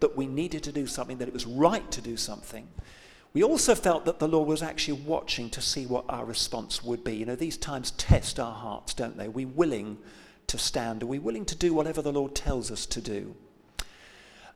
that 0.00 0.16
we 0.16 0.26
needed 0.26 0.62
to 0.64 0.72
do 0.72 0.86
something, 0.86 1.18
that 1.18 1.28
it 1.28 1.34
was 1.34 1.46
right 1.46 1.90
to 1.90 2.00
do 2.00 2.16
something, 2.16 2.68
we 3.34 3.42
also 3.42 3.74
felt 3.74 4.04
that 4.04 4.20
the 4.20 4.28
Lord 4.28 4.48
was 4.48 4.62
actually 4.62 5.02
watching 5.02 5.50
to 5.50 5.60
see 5.60 5.86
what 5.86 6.04
our 6.08 6.24
response 6.24 6.84
would 6.84 7.02
be. 7.02 7.16
You 7.16 7.26
know, 7.26 7.34
these 7.34 7.56
times 7.56 7.90
test 7.92 8.38
our 8.38 8.54
hearts, 8.54 8.94
don't 8.94 9.16
they? 9.16 9.26
Are 9.26 9.30
we 9.30 9.44
willing 9.44 9.98
to 10.46 10.56
stand? 10.56 11.02
Are 11.02 11.06
we 11.06 11.18
willing 11.18 11.44
to 11.46 11.56
do 11.56 11.74
whatever 11.74 12.00
the 12.00 12.12
Lord 12.12 12.36
tells 12.36 12.70
us 12.70 12.86
to 12.86 13.00
do? 13.00 13.34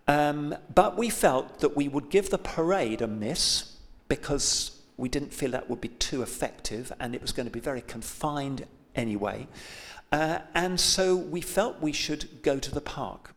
Um, 0.07 0.55
but 0.73 0.97
we 0.97 1.11
felt 1.11 1.59
that 1.59 1.76
we 1.76 1.88
would 1.88 2.09
give 2.09 2.31
the 2.31 2.38
parade 2.38 3.02
a 3.02 3.09
miss 3.09 3.75
because 4.09 4.77
we 4.99 5.09
didn't 5.09 5.33
feel 5.33 5.52
that 5.52 5.71
would 5.71 5.81
be 5.81 5.88
too 5.88 6.23
effective 6.23 6.93
and 7.00 7.14
it 7.14 7.23
was 7.23 7.33
going 7.33 7.47
to 7.47 7.52
be 7.52 7.61
very 7.61 7.81
confined 7.81 8.67
anyway. 8.95 9.47
Uh, 10.11 10.40
and 10.55 10.78
so 10.78 11.17
we 11.17 11.40
felt 11.40 11.81
we 11.81 11.93
should 11.93 12.43
go 12.43 12.59
to 12.59 12.71
the 12.71 12.81
park. 12.81 13.35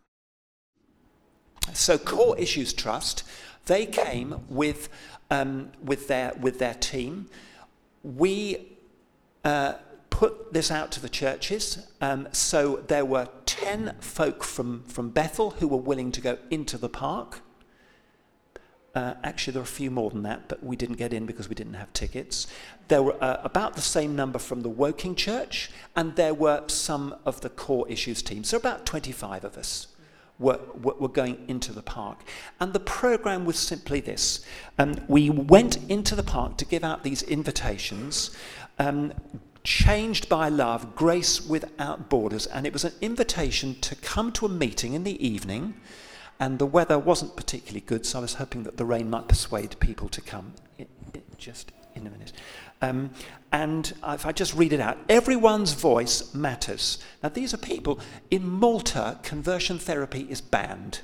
So 1.74 1.98
Core 1.98 2.38
Issues 2.38 2.74
Trust, 2.74 3.24
they 3.68 3.86
came 3.86 4.42
with, 4.50 4.90
um, 5.30 5.72
with, 5.84 6.08
their, 6.08 6.34
with 6.40 6.58
their 6.58 6.74
team. 6.74 7.30
We 8.04 8.78
uh, 9.46 9.74
put 10.10 10.54
this 10.54 10.72
out 10.72 10.92
to 10.94 11.00
the 11.00 11.10
churches. 11.10 11.88
Um, 12.02 12.28
so 12.32 12.78
there 12.88 13.06
were 13.06 13.28
10 13.46 13.98
folk 14.00 14.44
from, 14.44 14.84
from 14.86 15.12
Bethel 15.12 15.52
who 15.52 15.68
were 15.68 15.78
willing 15.78 16.12
to 16.14 16.22
go 16.22 16.40
into 16.50 16.80
the 16.80 16.90
park. 16.90 17.42
Uh, 18.94 19.14
actually, 19.24 19.54
there 19.54 19.62
are 19.62 19.64
a 19.64 19.68
few 19.68 19.90
more 19.90 20.10
than 20.10 20.24
that, 20.24 20.50
but 20.50 20.62
we 20.64 20.76
didn't 20.76 20.98
get 20.98 21.14
in 21.14 21.26
because 21.26 21.48
we 21.48 21.56
didn't 21.56 21.76
have 21.76 21.92
tickets. 21.94 22.48
There 22.90 23.02
were 23.02 23.24
uh, 23.24 23.40
about 23.44 23.76
the 23.76 23.82
same 23.82 24.16
number 24.16 24.38
from 24.38 24.62
the 24.62 24.70
Woking 24.70 25.16
Church, 25.16 25.72
and 25.96 26.16
there 26.18 26.34
were 26.34 26.64
some 26.68 27.16
of 27.26 27.40
the 27.42 27.50
core 27.50 27.88
issues 27.88 28.22
team. 28.22 28.44
So 28.44 28.58
about 28.58 28.86
25 28.86 29.46
of 29.46 29.58
us 29.58 29.88
were, 30.40 30.60
were 30.82 31.08
going 31.08 31.46
into 31.48 31.72
the 31.72 31.82
park. 31.82 32.20
And 32.60 32.74
the 32.74 32.80
program 32.80 33.46
was 33.46 33.58
simply 33.58 34.02
this 34.02 34.46
um, 34.78 34.96
we 35.08 35.30
went 35.30 35.78
into 35.90 36.16
the 36.16 36.24
park 36.24 36.58
to 36.58 36.66
give 36.66 36.84
out 36.84 37.04
these 37.04 37.22
invitations. 37.24 38.36
Um, 38.78 39.14
changed 39.64 40.28
by 40.28 40.50
love, 40.50 40.96
grace 40.96 41.40
without 41.46 42.10
borders, 42.10 42.48
and 42.48 42.66
it 42.66 42.74
was 42.74 42.84
an 42.84 42.94
invitation 43.00 43.80
to 43.82 43.96
come 43.96 44.32
to 44.32 44.48
a 44.48 44.50
meeting 44.50 44.94
in 44.94 45.04
the 45.04 45.24
evening 45.26 45.76
and 46.42 46.58
the 46.58 46.66
weather 46.66 46.98
wasn't 46.98 47.36
particularly 47.36 47.82
good, 47.82 48.04
so 48.04 48.18
I 48.18 48.22
was 48.24 48.34
hoping 48.34 48.64
that 48.64 48.76
the 48.76 48.84
rain 48.84 49.12
might 49.12 49.28
persuade 49.28 49.80
people 49.80 50.10
to 50.10 50.22
come. 50.22 50.54
It, 50.80 50.90
it 51.14 51.24
just 51.38 51.72
in 51.94 52.08
a 52.08 52.10
minute. 52.10 52.34
Um, 52.82 53.12
and 53.52 53.94
if 54.08 54.26
I 54.26 54.32
just 54.32 54.56
read 54.56 54.74
it 54.74 54.80
out, 54.80 54.98
everyone's 55.08 55.74
voice 55.74 56.34
matters. 56.34 56.98
Now, 57.22 57.30
these 57.30 57.54
are 57.54 57.58
people 57.58 58.00
in 58.32 58.50
Malta, 58.50 59.20
conversion 59.22 59.78
therapy 59.78 60.26
is 60.32 60.42
banned. 60.42 61.02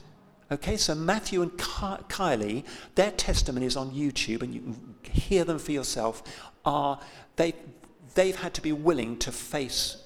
Okay, 0.51 0.75
so 0.75 0.95
Matthew 0.95 1.43
and 1.43 1.55
Ky- 1.55 2.03
Kylie, 2.09 2.63
their 2.95 3.11
testimonies 3.11 3.77
on 3.77 3.91
YouTube, 3.91 4.41
and 4.41 4.55
you 4.55 4.61
can 5.03 5.13
hear 5.13 5.43
them 5.43 5.59
for 5.59 5.71
yourself, 5.71 6.23
are 6.65 6.99
they, 7.35 7.53
they've 8.15 8.37
had 8.37 8.55
to 8.55 8.61
be 8.61 8.71
willing 8.71 9.19
to 9.19 9.31
face 9.31 9.97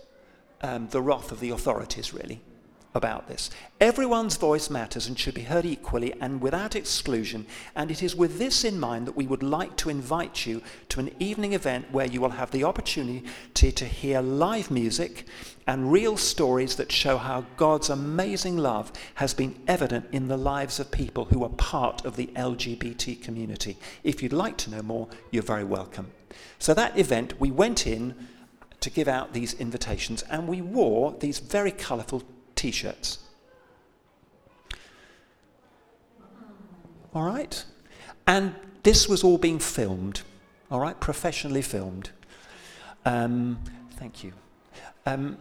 um, 0.61 0.89
the 0.89 1.01
wrath 1.01 1.31
of 1.31 1.39
the 1.39 1.51
authorities, 1.51 2.13
really 2.13 2.41
about 2.93 3.27
this. 3.27 3.49
Everyone's 3.79 4.37
voice 4.37 4.69
matters 4.69 5.07
and 5.07 5.17
should 5.17 5.33
be 5.33 5.43
heard 5.43 5.65
equally 5.65 6.13
and 6.19 6.41
without 6.41 6.75
exclusion, 6.75 7.45
and 7.75 7.89
it 7.89 8.03
is 8.03 8.15
with 8.15 8.37
this 8.37 8.63
in 8.63 8.79
mind 8.79 9.07
that 9.07 9.15
we 9.15 9.27
would 9.27 9.43
like 9.43 9.75
to 9.77 9.89
invite 9.89 10.45
you 10.45 10.61
to 10.89 10.99
an 10.99 11.11
evening 11.19 11.53
event 11.53 11.91
where 11.91 12.05
you 12.05 12.19
will 12.19 12.31
have 12.31 12.51
the 12.51 12.63
opportunity 12.63 13.23
to, 13.53 13.71
hear 13.81 14.21
live 14.21 14.69
music 14.69 15.25
and 15.65 15.91
real 15.91 16.15
stories 16.15 16.75
that 16.75 16.91
show 16.91 17.17
how 17.17 17.45
God's 17.57 17.89
amazing 17.89 18.57
love 18.57 18.91
has 19.15 19.33
been 19.33 19.59
evident 19.67 20.05
in 20.11 20.27
the 20.27 20.37
lives 20.37 20.79
of 20.79 20.91
people 20.91 21.25
who 21.25 21.43
are 21.43 21.49
part 21.49 22.05
of 22.05 22.15
the 22.15 22.27
LGBT 22.27 23.21
community. 23.21 23.77
If 24.03 24.21
you'd 24.21 24.33
like 24.33 24.57
to 24.57 24.69
know 24.69 24.81
more, 24.81 25.07
you're 25.31 25.43
very 25.43 25.63
welcome. 25.63 26.11
So, 26.59 26.73
that 26.73 26.97
event, 26.97 27.39
we 27.39 27.51
went 27.51 27.87
in 27.87 28.15
to 28.81 28.89
give 28.89 29.07
out 29.07 29.33
these 29.33 29.53
invitations 29.53 30.23
and 30.23 30.47
we 30.47 30.61
wore 30.61 31.15
these 31.19 31.39
very 31.39 31.71
colourful 31.71 32.23
t 32.61 32.69
shirts. 32.71 33.17
All 37.15 37.23
right? 37.23 37.65
And 38.27 38.53
this 38.83 39.09
was 39.09 39.23
all 39.23 39.39
being 39.39 39.57
filmed, 39.57 40.21
all 40.69 40.79
right? 40.79 40.97
Professionally 40.99 41.63
filmed. 41.63 42.11
Um, 43.03 43.59
thank 43.95 44.23
you. 44.23 44.33
Um, 45.07 45.39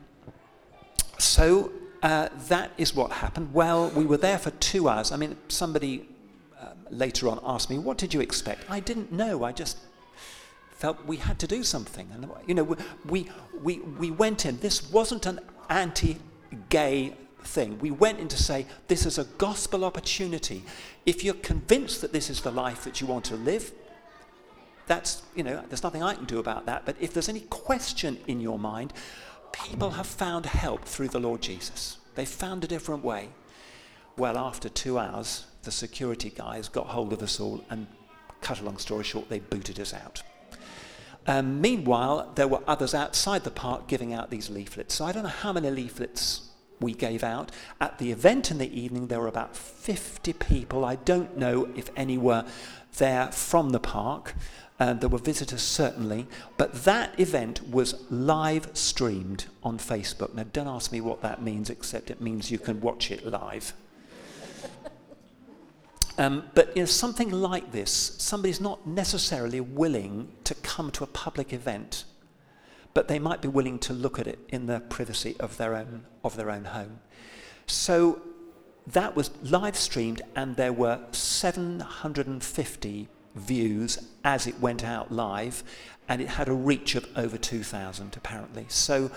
so 1.19 1.71
uh, 2.03 2.31
that 2.49 2.73
is 2.79 2.95
what 2.95 3.13
happened. 3.13 3.53
Well, 3.53 3.91
we 3.91 4.07
were 4.07 4.17
there 4.17 4.39
for 4.39 4.51
two 4.53 4.89
hours. 4.89 5.13
I 5.13 5.17
mean, 5.17 5.37
somebody 5.49 6.09
um, 6.59 6.79
later 6.91 7.29
on 7.29 7.39
asked 7.45 7.69
me, 7.69 7.79
What 7.79 7.99
did 7.99 8.15
you 8.15 8.21
expect? 8.21 8.65
I 8.71 8.81
didn't 8.81 9.13
know. 9.13 9.45
I 9.45 9.53
just 9.53 9.77
felt 10.71 11.05
we 11.05 11.19
had 11.19 11.39
to 11.41 11.47
do 11.47 11.63
something. 11.63 12.09
And, 12.15 12.31
you 12.47 12.55
know, 12.55 12.77
we, 13.05 13.29
we, 13.63 13.81
we 13.81 14.11
went 14.11 14.47
in. 14.47 14.59
This 14.61 14.91
wasn't 14.91 15.27
an 15.27 15.41
anti 15.69 16.17
gay 16.69 17.15
thing. 17.43 17.79
We 17.79 17.91
went 17.91 18.19
in 18.19 18.29
to 18.29 18.37
say, 18.37 18.67
this 18.89 19.07
is 19.07 19.19
a 19.19 19.25
gospel 19.25 19.85
opportunity. 19.85 20.65
If 21.07 21.25
you're 21.25 21.35
convinced 21.35 22.01
that 22.03 22.13
this 22.13 22.31
is 22.31 22.43
the 22.43 22.51
life 22.51 22.85
that 22.85 23.01
you 23.01 23.07
want 23.07 23.25
to 23.27 23.37
live, 23.37 23.73
that's, 24.87 25.23
you 25.35 25.45
know, 25.45 25.63
there's 25.69 25.83
nothing 25.83 26.03
I 26.03 26.15
can 26.15 26.25
do 26.25 26.39
about 26.39 26.67
that. 26.67 26.85
But 26.85 26.97
if 27.01 27.15
there's 27.15 27.29
any 27.29 27.41
question 27.41 28.19
in 28.27 28.41
your 28.41 28.59
mind, 28.59 28.93
people 29.53 29.91
have 29.91 30.07
found 30.07 30.47
help 30.47 30.85
through 30.85 31.09
the 31.09 31.21
Lord 31.21 31.41
Jesus. 31.41 31.99
They 32.15 32.25
found 32.25 32.65
a 32.65 32.67
different 32.67 33.05
way. 33.05 33.29
Well, 34.17 34.37
after 34.37 34.69
two 34.69 34.99
hours, 34.99 35.47
the 35.63 35.71
security 35.71 36.31
guys 36.31 36.69
got 36.69 36.87
hold 36.87 37.13
of 37.13 37.23
us 37.23 37.41
all 37.41 37.65
and, 37.71 37.87
cut 38.41 38.61
a 38.61 38.65
long 38.65 38.79
story 38.79 39.05
short, 39.05 39.29
they 39.29 39.39
booted 39.39 39.79
us 39.79 39.95
out. 39.95 40.23
Um, 41.27 41.61
meanwhile, 41.61 42.33
there 42.35 42.49
were 42.49 42.63
others 42.67 42.95
outside 42.95 43.45
the 43.45 43.51
park 43.51 43.87
giving 43.87 44.13
out 44.13 44.31
these 44.31 44.51
leaflets. 44.51 44.95
So 44.95 45.05
I 45.05 45.13
don't 45.13 45.23
know 45.23 45.29
how 45.29 45.53
many 45.53 45.71
leaflets 45.71 46.49
we 46.81 46.95
gave 46.95 47.23
out. 47.23 47.53
At 47.81 47.99
the 47.99 48.11
event 48.11 48.51
in 48.51 48.59
the 48.59 48.81
evening, 48.81 49.09
there 49.09 49.21
were 49.21 49.29
about 49.29 49.57
50 49.57 50.33
people. 50.35 50.85
I 50.85 50.97
don't 50.97 51.37
know 51.37 51.69
if 51.77 51.91
any 51.97 52.19
were 52.19 52.45
there 52.97 53.31
from 53.33 53.71
the 53.71 53.81
park. 53.81 54.35
Uh, 54.79 54.95
there 54.95 55.11
were 55.11 55.19
visitors, 55.19 55.63
certainly. 55.63 56.27
But 56.57 56.85
that 56.85 57.19
event 57.21 57.69
was 57.69 58.11
live 58.11 58.71
streamed 58.73 59.45
on 59.63 59.79
Facebook. 59.79 60.35
Now, 60.35 60.47
don't 60.51 60.69
ask 60.69 60.91
me 60.91 61.03
what 61.03 61.21
that 61.21 61.43
means, 61.43 61.69
except 61.69 62.11
it 62.11 62.21
means 62.21 62.51
you 62.51 62.59
can 62.59 62.81
watch 62.81 63.11
it 63.11 63.27
live. 63.27 63.75
Um, 66.21 66.45
but 66.53 66.77
you 66.77 66.83
know, 66.83 66.87
something 66.87 67.31
like 67.31 67.73
this, 67.73 68.15
somebody's 68.19 68.61
not 68.61 68.87
necessarily 68.87 69.59
willing 69.59 70.29
to 70.45 70.55
come 70.57 70.91
to 70.91 71.03
a 71.03 71.07
public 71.07 71.51
event, 71.51 72.05
but 72.93 73.09
they 73.09 73.19
might 73.19 73.41
be 73.41 73.49
willing 73.49 73.79
to 73.79 73.95
look 73.95 74.19
at 74.19 74.27
it 74.27 74.39
in 74.51 74.67
the 74.67 74.81
privacy 74.81 75.35
of 75.41 75.57
their 75.57 75.75
own, 75.75 76.05
of 76.23 76.37
their 76.37 76.51
own 76.51 76.67
home. 76.67 77.01
So 77.67 78.21
that 78.89 79.17
was 79.17 79.31
live 79.43 79.77
streamed, 79.77 80.21
and 80.37 80.57
there 80.57 80.75
were 80.75 81.01
750 81.13 83.09
views 83.35 83.99
as 84.23 84.47
it 84.47 84.61
went 84.61 84.85
out 84.85 85.11
live, 85.11 85.65
and 86.07 86.21
it 86.21 86.29
had 86.29 86.49
a 86.49 86.53
reach 86.53 86.97
of 86.97 87.09
over 87.17 87.39
2,000 87.39 88.15
apparently. 88.15 88.67
So 88.69 89.11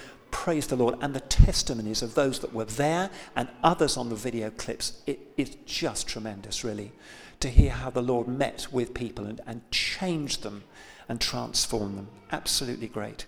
praise 0.44 0.68
the 0.68 0.76
Lord. 0.76 0.98
And 1.00 1.14
the 1.14 1.22
testimonies 1.22 2.02
of 2.02 2.16
those 2.16 2.40
that 2.40 2.54
were 2.54 2.66
there 2.66 3.10
and 3.34 3.48
others 3.64 3.96
on 3.96 4.10
the 4.10 4.16
video 4.16 4.50
clips, 4.50 5.02
it 5.08 5.32
is 5.38 5.56
just 5.66 6.06
tremendous, 6.06 6.66
really, 6.66 6.92
to 7.40 7.48
hear 7.48 7.72
how 7.72 7.90
the 7.90 8.02
Lord 8.02 8.28
met 8.28 8.68
with 8.70 8.94
people 8.94 9.26
and, 9.26 9.40
and 9.48 9.62
changed 9.72 10.44
them 10.44 10.66
and 11.08 11.22
transformed 11.22 11.98
them. 11.98 12.10
Absolutely 12.30 12.90
great. 12.90 13.26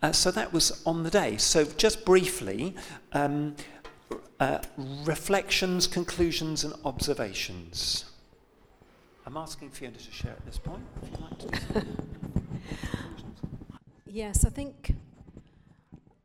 Uh, 0.00 0.12
so 0.12 0.30
that 0.30 0.52
was 0.52 0.80
on 0.86 1.02
the 1.02 1.10
day. 1.10 1.36
So, 1.38 1.64
just 1.64 2.04
briefly, 2.04 2.76
um, 3.12 3.56
uh, 4.38 4.60
reflections, 5.04 5.88
conclusions, 5.88 6.62
and 6.62 6.72
observations. 6.84 8.04
I'm 9.26 9.36
asking 9.36 9.70
Fiona 9.70 9.96
to 9.96 10.12
share 10.12 10.30
at 10.30 10.46
this 10.46 10.58
point. 10.58 10.84
Like 11.20 11.84
yes, 14.06 14.44
I 14.44 14.48
think 14.48 14.94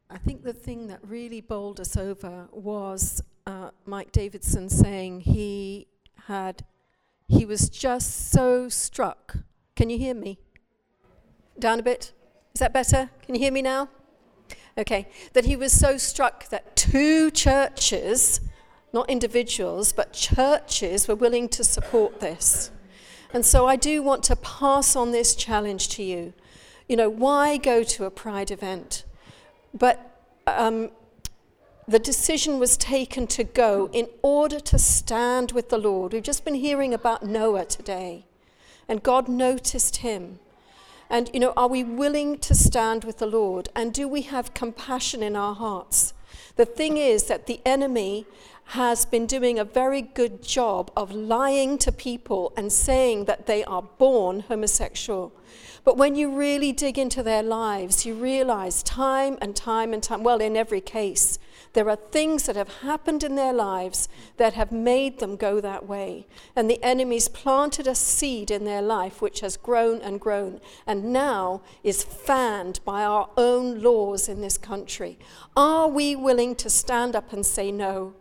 I 0.10 0.18
think 0.18 0.44
the 0.44 0.54
thing 0.54 0.88
that 0.88 1.00
really 1.06 1.42
bowled 1.42 1.82
us 1.82 1.98
over 1.98 2.48
was 2.54 3.22
uh, 3.46 3.72
Mike 3.86 4.14
Davidson 4.14 4.70
saying 4.70 5.22
he 5.22 5.88
had, 6.28 6.64
he 7.28 7.46
was 7.46 7.70
just 7.70 8.32
so 8.32 8.70
struck. 8.70 9.38
Can 9.76 9.90
you 9.90 9.98
hear 9.98 10.16
me? 10.16 10.40
Down 11.60 11.80
a 11.80 11.84
bit? 11.84 12.14
Is 12.54 12.60
that 12.60 12.72
better? 12.72 13.10
Can 13.24 13.36
you 13.36 13.42
hear 13.42 13.52
me 13.52 13.62
now? 13.62 13.90
Okay. 14.78 15.10
That 15.34 15.46
he 15.46 15.58
was 15.58 15.74
so 15.74 15.98
struck 15.98 16.48
that 16.50 16.78
two 16.78 17.30
churches, 17.30 18.40
not 18.94 19.10
individuals, 19.10 19.92
but 19.92 20.14
churches 20.14 21.10
were 21.10 21.16
willing 21.16 21.50
to 21.50 21.66
support 21.66 22.22
this. 22.22 22.72
And 23.34 23.46
so 23.46 23.68
I 23.68 23.76
do 23.76 24.02
want 24.02 24.24
to 24.24 24.38
pass 24.38 24.96
on 24.96 25.12
this 25.12 25.36
challenge 25.36 25.90
to 25.90 26.04
you. 26.04 26.34
You 26.88 26.96
know, 26.96 27.10
why 27.10 27.58
go 27.58 27.84
to 27.84 28.06
a 28.06 28.12
pride 28.12 28.52
event? 28.52 29.04
But 29.74 30.22
um, 30.46 30.92
the 31.88 32.00
decision 32.00 32.60
was 32.60 32.78
taken 32.78 33.28
to 33.28 33.44
go 33.44 33.90
in 33.94 34.08
order 34.22 34.60
to 34.60 34.78
stand 34.78 35.52
with 35.52 35.70
the 35.70 35.78
Lord. 35.78 36.14
We've 36.14 36.24
just 36.24 36.46
been 36.46 36.56
hearing 36.56 36.94
about 36.94 37.24
Noah 37.24 37.66
today, 37.66 38.26
and 38.88 39.02
God 39.02 39.28
noticed 39.28 39.98
him. 39.98 40.40
And, 41.10 41.30
you 41.34 41.40
know, 41.40 41.54
are 41.56 41.70
we 41.70 41.84
willing 41.84 42.38
to 42.40 42.54
stand 42.54 43.06
with 43.06 43.20
the 43.20 43.26
Lord? 43.26 43.70
And 43.76 43.94
do 43.94 44.08
we 44.08 44.24
have 44.24 44.54
compassion 44.54 45.24
in 45.24 45.38
our 45.38 45.56
hearts? 45.56 46.14
The 46.58 46.66
thing 46.66 46.98
is 46.98 47.24
that 47.26 47.46
the 47.46 47.62
enemy 47.66 48.26
has 48.72 49.06
been 49.06 49.26
doing 49.26 49.58
a 49.58 49.64
very 49.64 50.02
good 50.02 50.44
job 50.44 50.92
of 50.98 51.14
lying 51.14 51.78
to 51.78 51.92
people 51.92 52.52
and 52.58 52.74
saying 52.74 53.24
that 53.26 53.46
they 53.46 53.64
are 53.64 53.84
born 53.84 54.42
homosexual. 54.42 55.32
But 55.88 55.96
when 55.96 56.16
you 56.16 56.36
really 56.36 56.74
dig 56.74 57.00
into 57.00 57.24
their 57.24 57.42
lives, 57.42 58.06
you 58.06 58.14
realize 58.14 58.84
time 58.84 59.38
and 59.40 59.56
time 59.56 59.94
and 59.94 60.04
time, 60.04 60.22
well, 60.22 60.42
in 60.42 60.58
every 60.58 60.82
case, 60.82 61.40
there 61.72 61.90
are 61.90 61.96
things 61.96 62.46
that 62.46 62.58
have 62.58 62.80
happened 62.82 63.24
in 63.24 63.36
their 63.36 63.54
lives 63.54 64.10
that 64.36 64.52
have 64.52 64.70
made 64.70 65.20
them 65.20 65.38
go 65.38 65.62
that 65.62 65.88
way. 65.88 66.28
And 66.58 66.70
the 66.70 66.84
enemy's 66.84 67.30
planted 67.30 67.88
a 67.88 67.96
seed 67.96 68.52
in 68.52 68.66
their 68.66 68.82
life 68.82 69.22
which 69.22 69.40
has 69.40 69.56
grown 69.56 70.02
and 70.02 70.20
grown 70.20 70.60
and 70.86 71.14
now 71.14 71.62
is 71.86 72.04
fanned 72.04 72.82
by 72.84 73.06
our 73.06 73.30
own 73.38 73.82
laws 73.82 74.28
in 74.28 74.42
this 74.42 74.58
country. 74.58 75.18
Are 75.56 75.88
we 75.88 76.18
willing 76.18 76.56
to 76.56 76.70
stand 76.70 77.16
up 77.16 77.32
and 77.32 77.46
say 77.46 77.72
no? 77.72 78.14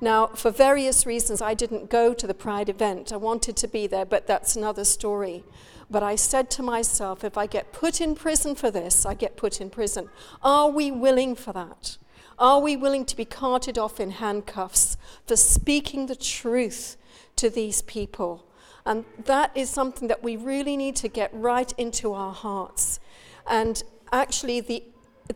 Now, 0.00 0.26
for 0.26 0.50
various 0.50 1.06
reasons, 1.06 1.40
I 1.40 1.54
didn't 1.54 1.88
go 1.88 2.14
to 2.14 2.26
the 2.26 2.34
Pride 2.34 2.68
event. 2.68 3.12
I 3.12 3.16
wanted 3.16 3.56
to 3.58 3.68
be 3.68 3.86
there, 3.86 4.04
but 4.04 4.26
that's 4.26 4.56
another 4.56 4.84
story. 4.84 5.44
But 5.92 6.02
I 6.02 6.16
said 6.16 6.50
to 6.52 6.62
myself, 6.62 7.22
if 7.22 7.36
I 7.36 7.46
get 7.46 7.72
put 7.72 8.00
in 8.00 8.14
prison 8.14 8.54
for 8.54 8.70
this, 8.70 9.04
I 9.04 9.12
get 9.12 9.36
put 9.36 9.60
in 9.60 9.68
prison. 9.68 10.08
Are 10.42 10.70
we 10.70 10.90
willing 10.90 11.34
for 11.34 11.52
that? 11.52 11.98
Are 12.38 12.60
we 12.60 12.76
willing 12.76 13.04
to 13.04 13.14
be 13.14 13.26
carted 13.26 13.76
off 13.76 14.00
in 14.00 14.12
handcuffs 14.12 14.96
for 15.26 15.36
speaking 15.36 16.06
the 16.06 16.16
truth 16.16 16.96
to 17.36 17.50
these 17.50 17.82
people? 17.82 18.46
And 18.86 19.04
that 19.26 19.54
is 19.54 19.68
something 19.68 20.08
that 20.08 20.22
we 20.22 20.34
really 20.34 20.78
need 20.78 20.96
to 20.96 21.08
get 21.08 21.30
right 21.34 21.72
into 21.76 22.14
our 22.14 22.32
hearts. 22.32 22.98
And 23.46 23.82
actually, 24.10 24.60
the, 24.60 24.82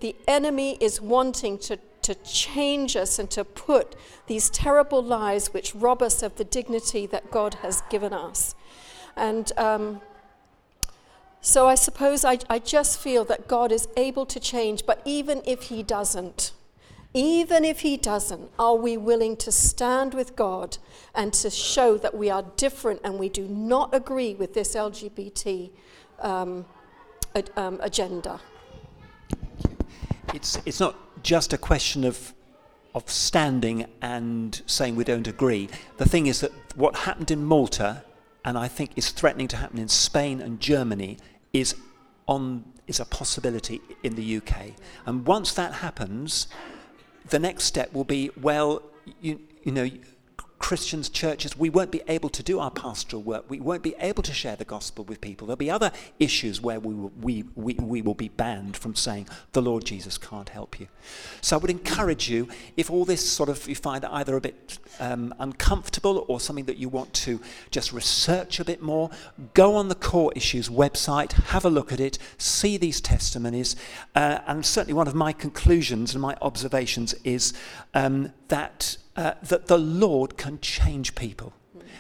the 0.01 0.17
enemy 0.27 0.79
is 0.81 1.03
wanting 1.03 1.59
to, 1.59 1.79
to 2.01 2.15
change 2.15 2.97
us 2.97 3.19
and 3.19 3.31
to 3.33 3.45
put 3.45 3.95
these 4.27 4.49
terrible 4.49 5.03
lies 5.03 5.53
which 5.53 5.75
rob 5.75 6.01
us 6.01 6.23
of 6.23 6.37
the 6.37 6.45
dignity 6.45 7.07
that 7.07 7.31
God 7.31 7.55
has 7.57 7.83
given 7.91 8.15
us. 8.15 8.55
And 9.17 9.53
um, 9.59 10.01
so 11.47 11.69
I 11.69 11.77
suppose 11.77 12.25
I, 12.25 12.39
I 12.51 12.59
just 12.59 12.99
feel 12.99 13.25
that 13.27 13.47
God 13.47 13.71
is 13.71 13.87
able 13.97 14.27
to 14.27 14.41
change, 14.41 14.85
but 14.85 15.01
even 15.05 15.43
if 15.47 15.63
He 15.63 15.85
doesn't, 15.85 16.51
even 17.15 17.65
if 17.65 17.83
He 17.83 17.97
doesn't, 17.97 18.51
are 18.59 18.75
we 18.75 18.97
willing 18.97 19.37
to 19.37 19.53
stand 19.53 20.13
with 20.13 20.35
God 20.35 20.79
and 21.15 21.33
to 21.35 21.49
show 21.49 21.99
that 21.99 22.17
we 22.17 22.31
are 22.31 22.43
different 22.57 23.01
and 23.05 23.21
we 23.21 23.29
do 23.29 23.47
not 23.47 23.95
agree 23.95 24.35
with 24.35 24.55
this 24.55 24.75
LGBT 24.75 25.71
um, 26.19 26.65
um, 27.57 27.79
agenda? 27.81 28.41
It's, 30.35 30.59
it's 30.67 30.81
not 30.81 30.97
just 31.23 31.53
a 31.53 31.59
question 31.59 32.03
of, 32.03 32.35
of 32.93 33.09
standing 33.09 33.87
and 34.03 34.61
saying 34.67 34.97
we 34.97 35.05
don't 35.05 35.29
agree. 35.29 35.69
The 35.99 36.09
thing 36.09 36.27
is 36.27 36.41
that 36.41 36.51
what 36.75 36.97
happened 36.97 37.31
in 37.31 37.45
Malta, 37.45 38.03
and 38.45 38.59
I 38.59 38.67
think 38.67 38.91
is 38.97 39.11
threatening 39.11 39.47
to 39.49 39.57
happen 39.57 39.79
in 39.79 39.87
Spain 39.89 40.41
and 40.41 40.59
Germany, 40.61 41.19
is 41.61 41.75
on 42.27 42.65
is 42.87 43.01
a 43.01 43.05
possibility 43.05 43.81
in 44.03 44.15
the 44.15 44.37
UK. 44.37 44.73
And 45.07 45.27
once 45.27 45.53
that 45.55 45.75
happens, 45.75 46.47
the 47.29 47.39
next 47.39 47.65
step 47.65 47.93
will 47.93 48.05
be 48.05 48.31
well, 48.41 48.83
you, 49.21 49.41
you 49.65 49.73
know, 49.73 49.89
Christians, 50.59 51.09
churches, 51.09 51.57
we 51.57 51.69
won't 51.69 51.91
be 51.91 52.03
able 52.09 52.31
to 52.31 52.43
do 52.43 52.59
our 52.59 52.71
pastoral 52.71 53.23
work. 53.23 53.45
We 53.49 53.61
won't 53.61 53.83
be 53.83 53.95
able 54.01 54.23
to 54.23 54.33
share 54.33 54.57
the 54.57 54.65
gospel 54.65 55.05
with 55.05 55.21
people. 55.21 55.47
There'll 55.47 55.57
be 55.57 55.71
other 55.71 55.93
issues 56.19 56.61
where 56.61 56.81
we 56.81 56.95
will, 56.95 57.13
we, 57.21 57.45
we, 57.55 57.75
we 57.75 58.03
will 58.03 58.15
be 58.15 58.29
banned 58.29 58.77
from 58.77 58.95
saying, 58.95 59.29
the 59.53 59.63
Lord 59.63 59.85
Jesus 59.85 60.17
can't 60.19 60.49
help 60.49 60.81
you. 60.81 60.89
So 61.41 61.57
I 61.57 61.59
would 61.61 61.71
encourage 61.71 62.31
you, 62.31 62.49
if 62.77 62.91
all 62.91 63.05
this 63.05 63.29
sort 63.29 63.49
of 63.49 63.69
you 63.69 63.75
find 63.75 64.05
either 64.07 64.37
a 64.37 64.41
bit 64.41 64.79
um, 64.99 65.35
uncomfortable 65.39 66.25
or 66.27 66.41
something 66.41 66.65
that 66.65 66.79
you 66.79 66.89
want 66.89 67.13
to 67.15 67.41
just 67.71 67.93
research 67.93 68.59
a 68.59 68.65
bit 68.65 68.83
more, 68.83 69.11
go 69.55 69.75
on 69.75 69.89
the 69.89 69.95
Core 69.95 70.33
Issues 70.35 70.69
website, 70.69 71.33
have 71.33 71.65
a 71.65 71.71
look 71.71 71.93
at 71.93 72.01
it, 72.01 72.19
see 72.39 72.77
these 72.77 73.01
testimonies. 73.01 73.77
Uh, 74.15 74.39
and 74.47 74.65
certainly 74.65 74.95
one 74.95 75.07
of 75.07 75.15
my 75.15 75.33
conclusions 75.33 76.15
and 76.15 76.23
my 76.23 76.37
observations 76.41 77.15
is 77.25 77.53
um, 77.95 78.33
that 78.49 78.97
uh, 79.17 79.35
that 79.43 79.67
the 79.67 79.79
Lord 79.79 80.37
can 80.37 80.61
change 80.61 81.15
people. 81.15 81.53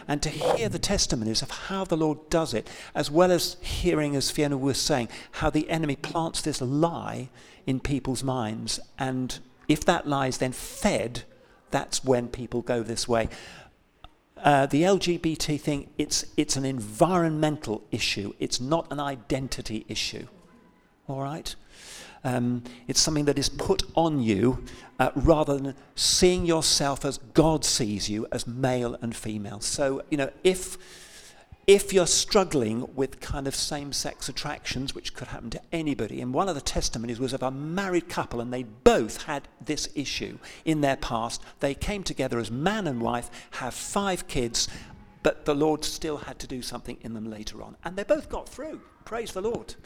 And 0.08 0.22
to 0.22 0.28
hear 0.28 0.68
the 0.68 0.78
testimonies 0.78 1.42
of 1.42 1.50
how 1.50 1.84
the 1.84 1.96
Lord 1.96 2.30
does 2.30 2.54
it, 2.54 2.68
as 2.94 3.10
well 3.10 3.32
as 3.32 3.56
hearing, 3.60 4.14
as 4.14 4.30
Fiona 4.30 4.56
was 4.56 4.80
saying, 4.80 5.08
how 5.32 5.50
the 5.50 5.68
enemy 5.68 5.96
plants 5.96 6.42
this 6.42 6.60
lie 6.60 7.28
in 7.66 7.80
people's 7.80 8.22
minds. 8.22 8.78
And 8.98 9.38
if 9.66 9.84
that 9.86 10.06
lie 10.06 10.28
is 10.28 10.38
then 10.38 10.52
fed, 10.52 11.24
that's 11.70 12.04
when 12.04 12.28
people 12.28 12.62
go 12.62 12.82
this 12.82 13.08
way. 13.08 13.28
Uh, 14.36 14.66
the 14.66 14.82
LGBT 14.82 15.60
thing, 15.60 15.88
it's, 15.98 16.24
it's 16.36 16.56
an 16.56 16.64
environmental 16.64 17.82
issue, 17.90 18.32
it's 18.38 18.60
not 18.60 18.86
an 18.92 19.00
identity 19.00 19.84
issue. 19.88 20.26
All 21.08 21.22
right? 21.22 21.54
Um, 22.26 22.64
it's 22.88 22.98
something 22.98 23.26
that 23.26 23.38
is 23.38 23.48
put 23.48 23.84
on 23.94 24.20
you 24.20 24.64
uh, 24.98 25.10
rather 25.14 25.56
than 25.56 25.76
seeing 25.94 26.44
yourself 26.44 27.04
as 27.04 27.18
God 27.18 27.64
sees 27.64 28.10
you 28.10 28.26
as 28.32 28.48
male 28.48 28.96
and 29.00 29.14
female. 29.14 29.60
So, 29.60 30.02
you 30.10 30.16
know, 30.16 30.30
if 30.42 30.76
if 31.68 31.92
you're 31.92 32.06
struggling 32.06 32.94
with 32.96 33.20
kind 33.20 33.46
of 33.46 33.54
same 33.54 33.92
sex 33.92 34.28
attractions, 34.28 34.92
which 34.92 35.14
could 35.14 35.28
happen 35.28 35.50
to 35.50 35.60
anybody, 35.72 36.20
and 36.20 36.34
one 36.34 36.48
of 36.48 36.56
the 36.56 36.60
testimonies 36.60 37.20
was 37.20 37.32
of 37.32 37.44
a 37.44 37.50
married 37.52 38.08
couple, 38.08 38.40
and 38.40 38.52
they 38.52 38.64
both 38.64 39.22
had 39.24 39.46
this 39.64 39.88
issue 39.94 40.38
in 40.64 40.80
their 40.80 40.96
past. 40.96 41.42
They 41.60 41.74
came 41.74 42.02
together 42.02 42.40
as 42.40 42.50
man 42.50 42.88
and 42.88 43.00
wife, 43.00 43.30
have 43.52 43.74
five 43.74 44.26
kids, 44.26 44.68
but 45.22 45.44
the 45.44 45.54
Lord 45.54 45.84
still 45.84 46.18
had 46.18 46.40
to 46.40 46.48
do 46.48 46.60
something 46.60 46.98
in 47.02 47.14
them 47.14 47.30
later 47.30 47.62
on. 47.62 47.76
And 47.84 47.96
they 47.96 48.04
both 48.04 48.28
got 48.28 48.48
through. 48.48 48.80
Praise 49.04 49.32
the 49.32 49.42
Lord 49.42 49.76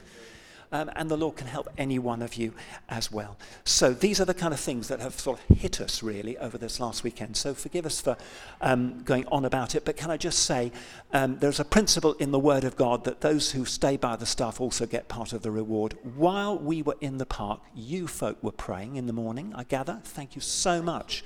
um, 0.73 0.91
and 0.95 1.11
the 1.11 1.17
Lord 1.17 1.37
can 1.37 1.47
help 1.47 1.69
any 1.77 1.99
one 1.99 2.23
of 2.23 2.35
you 2.35 2.55
as 2.89 3.11
well. 3.11 3.37
So 3.65 3.93
these 3.93 4.21
are 4.21 4.25
the 4.25 4.35
kind 4.35 4.55
of 4.55 4.61
things 4.61 4.89
that 4.89 5.01
have 5.01 5.19
sort 5.19 5.41
of 5.41 5.57
hit 5.57 5.81
us 5.81 6.03
really 6.03 6.39
over 6.39 6.59
this 6.59 6.81
last 6.81 7.03
weekend. 7.03 7.37
So 7.37 7.55
forgive 7.55 7.87
us 7.87 8.01
for 8.01 8.17
um, 8.61 9.03
going 9.03 9.27
on 9.29 9.45
about 9.45 9.75
it, 9.75 9.85
but 9.85 9.97
can 9.97 10.11
I 10.11 10.17
just 10.17 10.41
say 10.41 10.73
um, 11.13 11.39
there's 11.39 11.61
a 11.61 11.65
principle 11.65 12.15
in 12.15 12.31
the 12.31 12.39
Word 12.39 12.65
of 12.65 12.77
God 12.77 13.05
that 13.05 13.21
those 13.21 13.53
who 13.53 13.65
stay 13.65 13.97
by 13.97 14.17
the 14.17 14.27
staff 14.27 14.61
also 14.61 14.87
get 14.87 15.09
part 15.09 15.33
of 15.33 15.43
the 15.43 15.51
reward. 15.51 15.97
While 16.15 16.59
we 16.59 16.83
were 16.83 16.97
in 17.01 17.19
the 17.19 17.27
park, 17.27 17.61
you 17.75 18.07
folk 18.07 18.43
were 18.43 18.53
praying 18.53 18.97
in 18.97 19.07
the 19.07 19.13
morning, 19.13 19.53
I 19.57 19.65
gather. 19.65 20.01
Thank 20.05 20.35
you 20.35 20.41
so 20.41 20.83
much. 20.83 21.25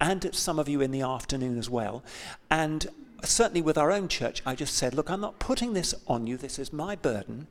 And 0.00 0.34
some 0.34 0.58
of 0.58 0.68
you 0.68 0.80
in 0.80 0.90
the 0.90 1.02
afternoon 1.02 1.58
as 1.58 1.70
well. 1.70 2.02
And 2.50 2.88
certainly 3.22 3.62
with 3.62 3.78
our 3.78 3.90
own 3.90 4.08
church, 4.08 4.42
I 4.44 4.54
just 4.54 4.74
said, 4.74 4.94
look, 4.94 5.10
I'm 5.10 5.20
not 5.20 5.38
putting 5.38 5.72
this 5.72 5.94
on 6.06 6.26
you. 6.26 6.36
This 6.36 6.58
is 6.58 6.72
my 6.72 6.96
burden 6.96 7.46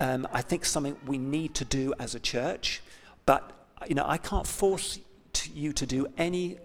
um, 0.00 0.28
I 0.32 0.42
think 0.42 0.64
something 0.64 0.96
we 1.06 1.18
need 1.18 1.54
to 1.56 1.64
do 1.64 1.94
as 1.98 2.14
a 2.14 2.20
church. 2.20 2.82
But 3.26 3.52
you 3.86 3.94
know, 3.94 4.04
I 4.06 4.18
can't 4.18 4.46
force 4.46 4.98
you 5.54 5.72
to 5.72 5.86
do 5.86 6.06
any 6.16 6.58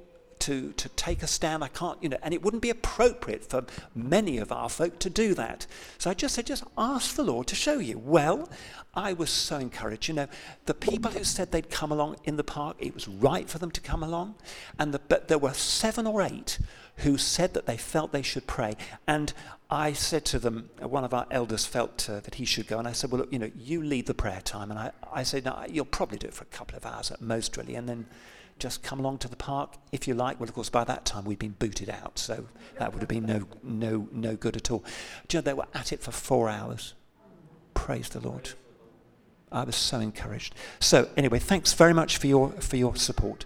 to, 0.44 0.74
to 0.74 0.90
take 0.90 1.24
a 1.24 1.28
stand. 1.28 1.64
I 1.64 1.70
can't, 1.70 2.02
you 2.04 2.10
know, 2.10 2.18
and 2.22 2.34
it 2.34 2.44
wouldn't 2.44 2.62
be 2.62 2.70
appropriate 2.70 3.46
for 3.46 3.64
many 3.96 4.38
of 4.38 4.52
our 4.52 4.68
folk 4.68 5.00
to 5.00 5.10
do 5.10 5.34
that. 5.36 5.66
So 5.98 6.10
I 6.10 6.14
just 6.14 6.36
said, 6.36 6.48
just 6.48 6.66
ask 6.78 7.16
the 7.16 7.24
Lord 7.24 7.48
to 7.48 7.56
show 7.56 7.80
you. 7.80 7.98
Well, 7.98 8.50
I 8.94 9.14
was 9.14 9.30
so 9.30 9.58
encouraged. 9.58 10.10
You 10.10 10.16
know, 10.16 10.28
the 10.66 10.74
people 10.74 11.12
who 11.12 11.24
said 11.24 11.52
they'd 11.52 11.70
come 11.70 11.94
along 11.94 12.18
in 12.26 12.36
the 12.36 12.44
park, 12.44 12.76
it 12.80 12.94
was 12.94 13.08
right 13.08 13.50
for 13.50 13.58
them 13.58 13.72
to 13.72 13.82
come 13.82 14.04
along. 14.04 14.36
And 14.78 14.94
the, 14.94 15.00
but 15.00 15.30
there 15.30 15.38
were 15.38 15.54
seven 15.54 16.06
or 16.06 16.22
eight 16.22 16.60
who 16.98 17.18
said 17.18 17.54
that 17.54 17.66
they 17.66 17.78
felt 17.78 18.12
they 18.12 18.22
should 18.22 18.46
pray. 18.46 18.76
And 19.08 19.34
I 19.70 19.94
said 19.94 20.26
to 20.26 20.40
them, 20.40 20.70
one 20.80 21.06
of 21.06 21.14
our 21.14 21.26
elders 21.32 21.66
felt 21.66 22.10
uh, 22.10 22.20
that 22.20 22.36
he 22.36 22.46
should 22.46 22.68
go. 22.68 22.80
And 22.80 22.88
I 22.88 22.92
said, 22.92 23.12
well, 23.12 23.22
look, 23.22 23.32
you 23.32 23.40
know, 23.40 23.52
you 23.58 23.82
lead 23.82 24.08
the 24.08 24.14
prayer 24.14 24.42
time. 24.42 24.70
And 24.72 24.80
I, 24.80 24.92
I 25.12 25.24
said, 25.24 25.46
no, 25.46 25.64
you'll 25.70 25.86
probably 25.86 26.18
do 26.18 26.28
it 26.28 26.34
for 26.34 26.44
a 26.44 26.48
couple 26.48 26.76
of 26.76 26.86
hours 26.86 27.12
at 27.12 27.22
most, 27.22 27.56
really. 27.56 27.76
And 27.76 27.88
then 27.88 28.06
just 28.60 28.84
come 28.84 29.00
along 29.00 29.18
to 29.20 29.28
the 29.28 29.36
park 29.36 29.76
if 29.92 30.08
you 30.08 30.14
like. 30.14 30.40
Well, 30.40 30.48
of 30.48 30.56
course, 30.56 30.70
by 30.70 30.84
that 30.86 31.06
time 31.06 31.26
we'd 31.26 31.40
been 31.40 31.56
booted 31.60 31.90
out, 31.90 32.18
so 32.20 32.46
that 32.80 32.94
would 32.94 33.02
have 33.02 33.10
been 33.10 33.26
no, 33.26 33.48
no, 33.62 34.08
no 34.12 34.36
good 34.36 34.56
at 34.56 34.72
all. 34.72 34.84
Do 35.28 35.38
you 35.38 35.42
know, 35.42 35.46
they 35.46 35.54
were 35.54 35.68
at 35.74 35.92
it 35.92 36.02
for 36.02 36.12
four 36.12 36.50
hours. 36.50 36.94
Praise 37.74 38.10
the 38.10 38.20
Lord. 38.20 38.52
I 39.52 39.64
was 39.64 39.76
so 39.76 40.00
encouraged. 40.00 40.56
So, 40.80 41.10
anyway, 41.16 41.40
thanks 41.40 41.74
very 41.74 41.94
much 41.94 42.18
for 42.18 42.28
your, 42.28 42.50
for 42.54 42.76
your 42.76 42.96
support. 42.96 43.46